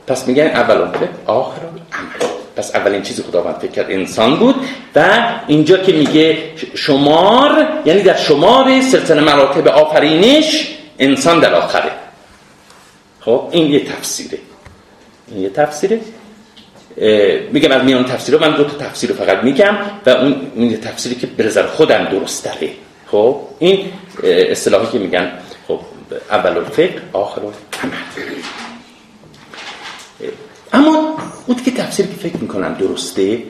[0.08, 1.62] پس میگن اول فکر آخر
[1.94, 4.56] عمل پس اولین چیزی خداوند فکر کرد انسان بود
[4.96, 6.38] و اینجا که میگه
[6.76, 10.68] شمار یعنی در شمار سلسله مراتب آفرینش
[11.00, 11.92] انسان در آخره.
[13.20, 14.38] خب این یه تفسیره.
[15.32, 16.00] این یه تفسیره.
[17.52, 21.28] میگم از میان تفسیر من دو تا تفسیر فقط میگم و اون یه تفسیری که
[21.28, 22.70] به نظر خودم درست داره
[23.08, 23.92] خب این
[24.24, 25.32] اصطلاحی که میگن
[25.68, 25.80] خب
[26.32, 27.42] اول الفقه آخر
[27.84, 27.94] عمل
[30.74, 31.18] اما
[31.48, 33.44] اون که تفسیر که فکر می‌کنم درسته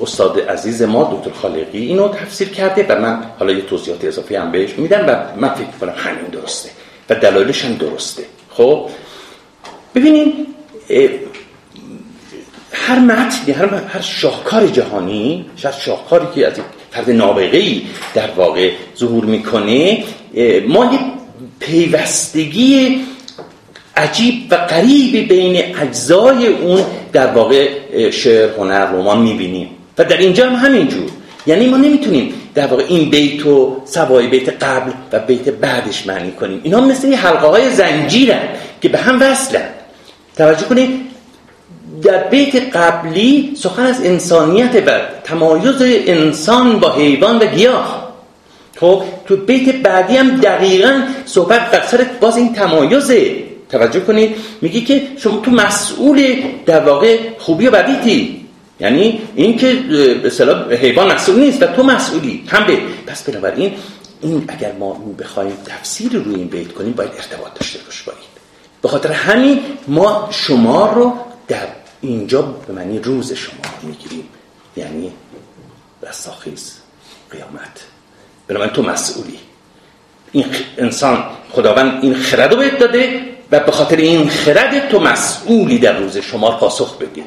[0.00, 4.52] استاد عزیز ما دکتر خالقی اینو تفسیر کرده و من حالا یه توضیحات اضافی هم
[4.52, 6.70] بهش میدم و من فکر کنم همین درسته
[7.10, 8.22] و دلایلش هم درسته.
[8.50, 8.88] خب
[9.94, 10.46] ببینین
[12.72, 16.52] هر متنی هر, هر شاهکار جهانی هر شاهکاری که از
[16.90, 17.82] فرد نابغه‌ای
[18.14, 20.04] در واقع ظهور می‌کنه
[20.68, 20.98] ما یه
[21.60, 23.04] پیوستگی
[24.00, 26.80] عجیب و غریبی بین اجزای اون
[27.12, 27.68] در واقع
[28.10, 29.68] شعر هنر رمان می‌بینیم.
[29.98, 31.10] و در اینجا هم همینجور
[31.46, 36.32] یعنی ما نمی‌تونیم در واقع این بیت و سوای بیت قبل و بیت بعدش معنی
[36.32, 36.60] کنیم.
[36.62, 38.48] اینا مثل حلقه های زنجیرن
[38.82, 39.68] که به هم وصلن.
[40.36, 40.90] توجه کنید
[42.02, 44.90] در بیت قبلی سخن از انسانیت و
[45.24, 48.12] تمایز انسان با حیوان و گیاه.
[48.80, 54.80] خب تو بیت بعدی هم دقیقا صحبت بر سر باز این تمایزه توجه کنید میگی
[54.80, 58.46] که شما تو مسئول در واقع خوبی و بدیتی
[58.80, 59.74] یعنی این که
[60.68, 62.44] به حیوان مسئول نیست و تو مسئولی.
[62.48, 63.74] هم به پس بنابراین
[64.20, 68.18] این اگر ما بخوایم تفسیر روی این بیت کنیم باید ارتباط داشته باشه باید
[68.82, 71.12] به خاطر همین ما شما رو
[71.48, 71.66] در
[72.00, 74.24] اینجا به معنی روز شما می‌گیریم.
[74.76, 75.12] یعنی
[76.02, 76.74] رستاخیز
[77.30, 77.86] قیامت.
[78.48, 79.38] بنابراین تو مسئولی.
[80.32, 80.44] این
[80.78, 83.22] انسان خداوند این خرد رو بهت داده
[83.52, 87.24] و به خاطر این خرد تو مسئولی در روز شمار پاسخ بدی.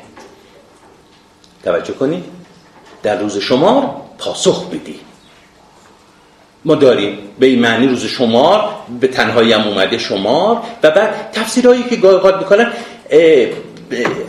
[1.63, 2.23] توجه کنی؟
[3.03, 4.99] در روز شمار پاسخ بدی.
[6.65, 8.69] ما داریم به این معنی روز شمار
[8.99, 12.71] به تنهایی هم اومده شمار و بعد تفسیرهایی که گاهی می‌کنن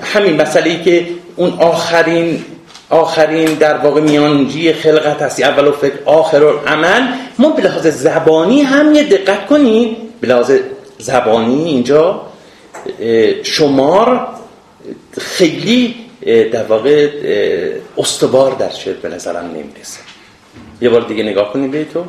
[0.03, 2.45] همین مسئله ای که اون آخرین
[2.91, 7.03] آخرین در واقع میانجی خلقت هستی اول و فکر آخر و عمل
[7.39, 9.97] ما به لحاظ زبانی هم یه دقت کنیم.
[10.21, 10.53] به لحاظ
[10.99, 12.27] زبانی اینجا
[13.43, 14.29] شمار
[15.21, 15.95] خیلی
[16.53, 17.11] در واقع
[17.99, 20.01] استوار در شعر به نظرم نمی‌رسه.
[20.81, 22.05] یه بار دیگه نگاه کنیم به تو.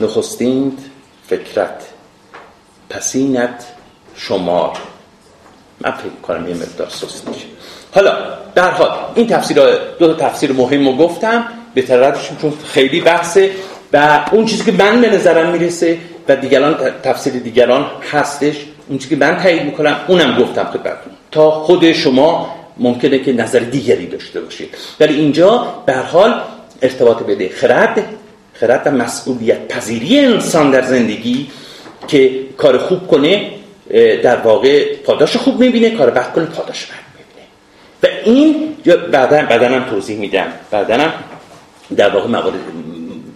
[0.00, 0.78] نخستین
[1.28, 1.82] فکرت
[2.90, 3.64] پسینت
[4.16, 4.78] شمار.
[5.80, 7.44] من فکر کنم یه مقدار سست میشه.
[7.94, 8.16] حالا
[8.54, 9.56] در حال این تفسیر
[9.98, 11.44] دو تا تفسیر مهم رو گفتم.
[11.74, 13.50] به طرفشون چون خیلی بحثه
[13.92, 15.98] و اون چیزی که من به نظرم می‌رسه
[16.28, 18.56] و دیگران تفسیر دیگران هستش.
[18.88, 21.12] اون که من تایید می‌کنم اونم گفتم خدمتتون.
[21.30, 24.76] تا خود شما ممکنه که نظر دیگری داشته باشید.
[25.00, 26.40] ولی اینجا به حال
[26.82, 28.04] ارتباط بده خرد
[28.54, 31.50] خرد و مسئولیت پذیری انسان در زندگی
[32.08, 33.50] که کار خوب کنه
[34.22, 37.46] در واقع پاداش خوب می‌بینه کار بد کنه پاداش بد می‌بینه.
[38.02, 38.76] و این
[39.12, 40.46] بعدا بعدا توضیح میدم.
[40.70, 41.10] بعدا
[41.96, 42.28] در واقع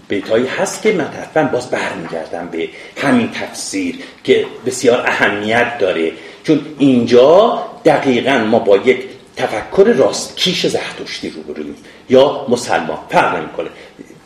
[0.09, 6.13] بیتایی هست که من طرفا باز برمیگردم به همین تفسیر که بسیار اهمیت داره.
[6.45, 9.05] چون اینجا دقیقا ما با یک
[9.37, 11.77] تفکر راست کیش زهدشتی رو بریم.
[12.11, 13.69] یا مسلمان فرق نمی‌کنه.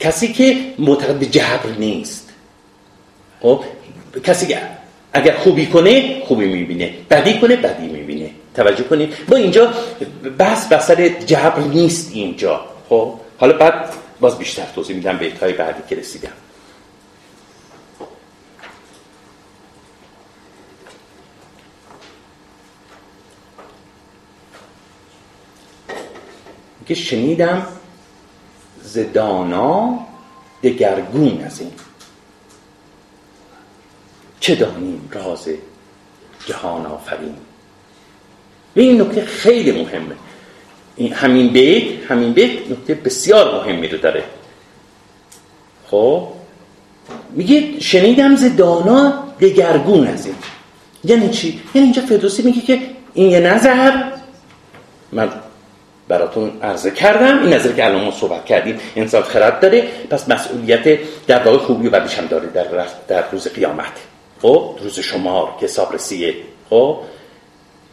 [0.00, 2.28] کسی که معتقد به جبر نیست.
[3.40, 3.64] خب؟
[4.24, 4.58] کسی که
[5.12, 6.90] اگر خوبی کنه خوبی می‌بینه.
[7.10, 8.30] بدی کنه بدی می‌بینه.
[8.54, 9.14] توجه کنید.
[9.28, 9.72] با اینجا
[10.38, 12.60] بس بسر جبر نیست اینجا.
[12.88, 13.88] خب؟ حالا بعد
[14.22, 16.32] باز بیشتر توضیح میدم به های بعدی که رسیدم.
[26.86, 27.66] که شنیدم
[28.82, 30.06] زدانا
[30.62, 31.72] دگرگون از این.
[34.40, 35.48] چه دانیم راز
[36.46, 37.36] جهان آفرین؟
[38.74, 40.16] این نکته خیلی مهمه.
[40.98, 44.24] همین بیت همین بیت نکته بسیار مهمی رو داره.
[45.90, 46.28] خب؟
[47.30, 50.34] میگه شنیدم ز دانا دگرگون از این.
[51.04, 52.80] یعنی چی؟ یعنی اینجا فردوسی میگه که
[53.14, 54.02] این یه نظر.
[55.12, 55.28] من
[56.08, 60.98] براتون عرضه کردم این نظری که الان ما صحبت کردیم انسان خرد داره پس مسئولیت
[61.26, 62.66] در واقع خوبی و بدیش هم داره در,
[63.08, 63.92] در روز قیامت.
[64.42, 66.34] خب؟ روز شمار که حساب رسیه.
[66.70, 66.98] خب؟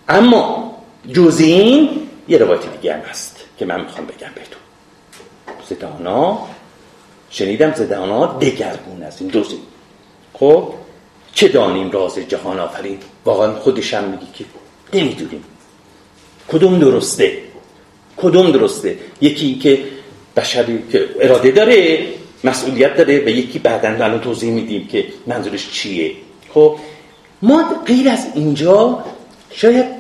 [0.10, 0.74] اما
[1.14, 1.90] جز این
[2.30, 4.62] یه روایت دیگه هم هست که من می‌خوام بگم بهتون
[5.70, 6.48] زدانا
[7.30, 9.46] شنیدم زدانا دگرگون از این این
[10.34, 10.74] خب؟
[11.34, 14.46] چه دانیم راز جهان آفرین؟ واقعا خودش هم میگی که
[14.94, 15.44] نمی‌دونیم.
[16.48, 17.38] کدوم درسته؟
[18.18, 19.84] کدوم درسته؟ یکی که
[20.36, 22.08] بشری که اراده داره
[22.44, 26.12] مسئولیت داره و یکی بعدا الان توضیح میدیم که منظورش چیه.
[26.54, 26.80] خب؟
[27.42, 29.04] ما غیر از اینجا
[29.52, 29.99] شاید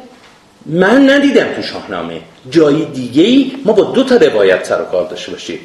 [0.70, 2.22] من ندیدم تو شاهنامه.
[2.52, 5.60] جای دیگه ای ما با دو تا روایت سر و کار داشته باشیم.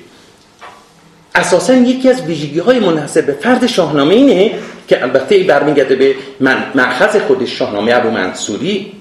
[1.35, 4.51] اساسا یکی از ویژگی های منحصر به فرد شاهنامه اینه
[4.89, 8.93] که البته برمیگرده به من مأخذ خودش شاهنامه ابو منصوری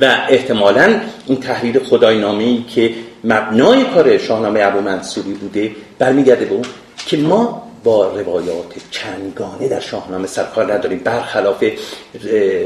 [0.00, 2.94] و احتمالا این تحریر خدای نامه که
[3.24, 6.64] مبنای کار شاهنامه ابو منصوری بوده برمیگرده به اون
[7.06, 11.00] که ما با روایات چندگانه در شاهنامه سرکار نداریم.
[11.04, 11.64] برخلاف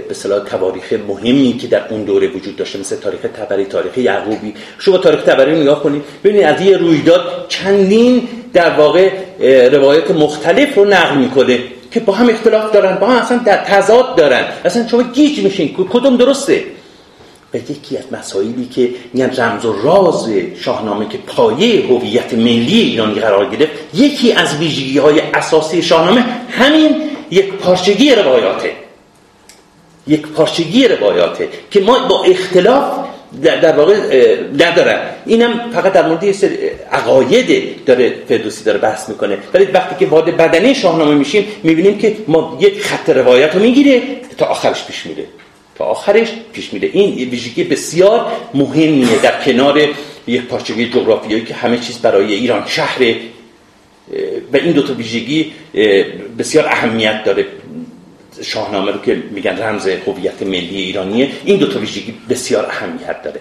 [0.09, 4.55] به صلاح تواریخ مهمی که در اون دوره وجود داشته مثل تاریخ تبری تاریخ یعقوبی.
[4.79, 9.11] شما تاریخ تبری نگاه کنید ببینید از یه رویداد چندین در واقع
[9.69, 11.59] روایات مختلف رو نقل می‌کنه
[11.91, 14.45] که با هم اختلاف دارن با هم اصلا در تضاد دارن.
[14.65, 16.65] اصلا شما گیج میشین کدوم درسته؟
[17.55, 20.31] و یکی از مسائلی که میگن رمز و راز
[20.61, 26.97] شاهنامه که پایه هویت ملی ایرانی قرار گرفت یکی از ویژگی های اساسی شاهنامه همین
[27.31, 28.73] یک پارچگی روایاته
[30.07, 33.09] یک پارچگی روایاته که ما با اختلاف
[33.43, 33.95] در, واقع
[34.55, 35.01] ندارن.
[35.27, 36.25] اینم فقط در مورد
[36.93, 39.39] عقاید داره فردوسی داره بحث می‌کنه.
[39.55, 44.03] ولی وقتی که وارد بدنه شاهنامه میشیم می‌بینیم که ما یک خط روایت رو می‌گیره
[44.39, 45.25] تا آخرش پیش میره.
[45.79, 49.81] تا آخرش پیش میره این ویژگی بسیار مهمیه در کنار
[50.27, 53.03] یک پارچگی جغرافیایی که همه چیز برای ایران شهر
[54.53, 55.53] و این دوتا ویژگی
[56.39, 57.47] بسیار اهمیت داره
[58.43, 63.41] شاهنامه رو که میگن رمز هویت ملی ایرانیه این دوتا ویژگی بسیار اهمیت داره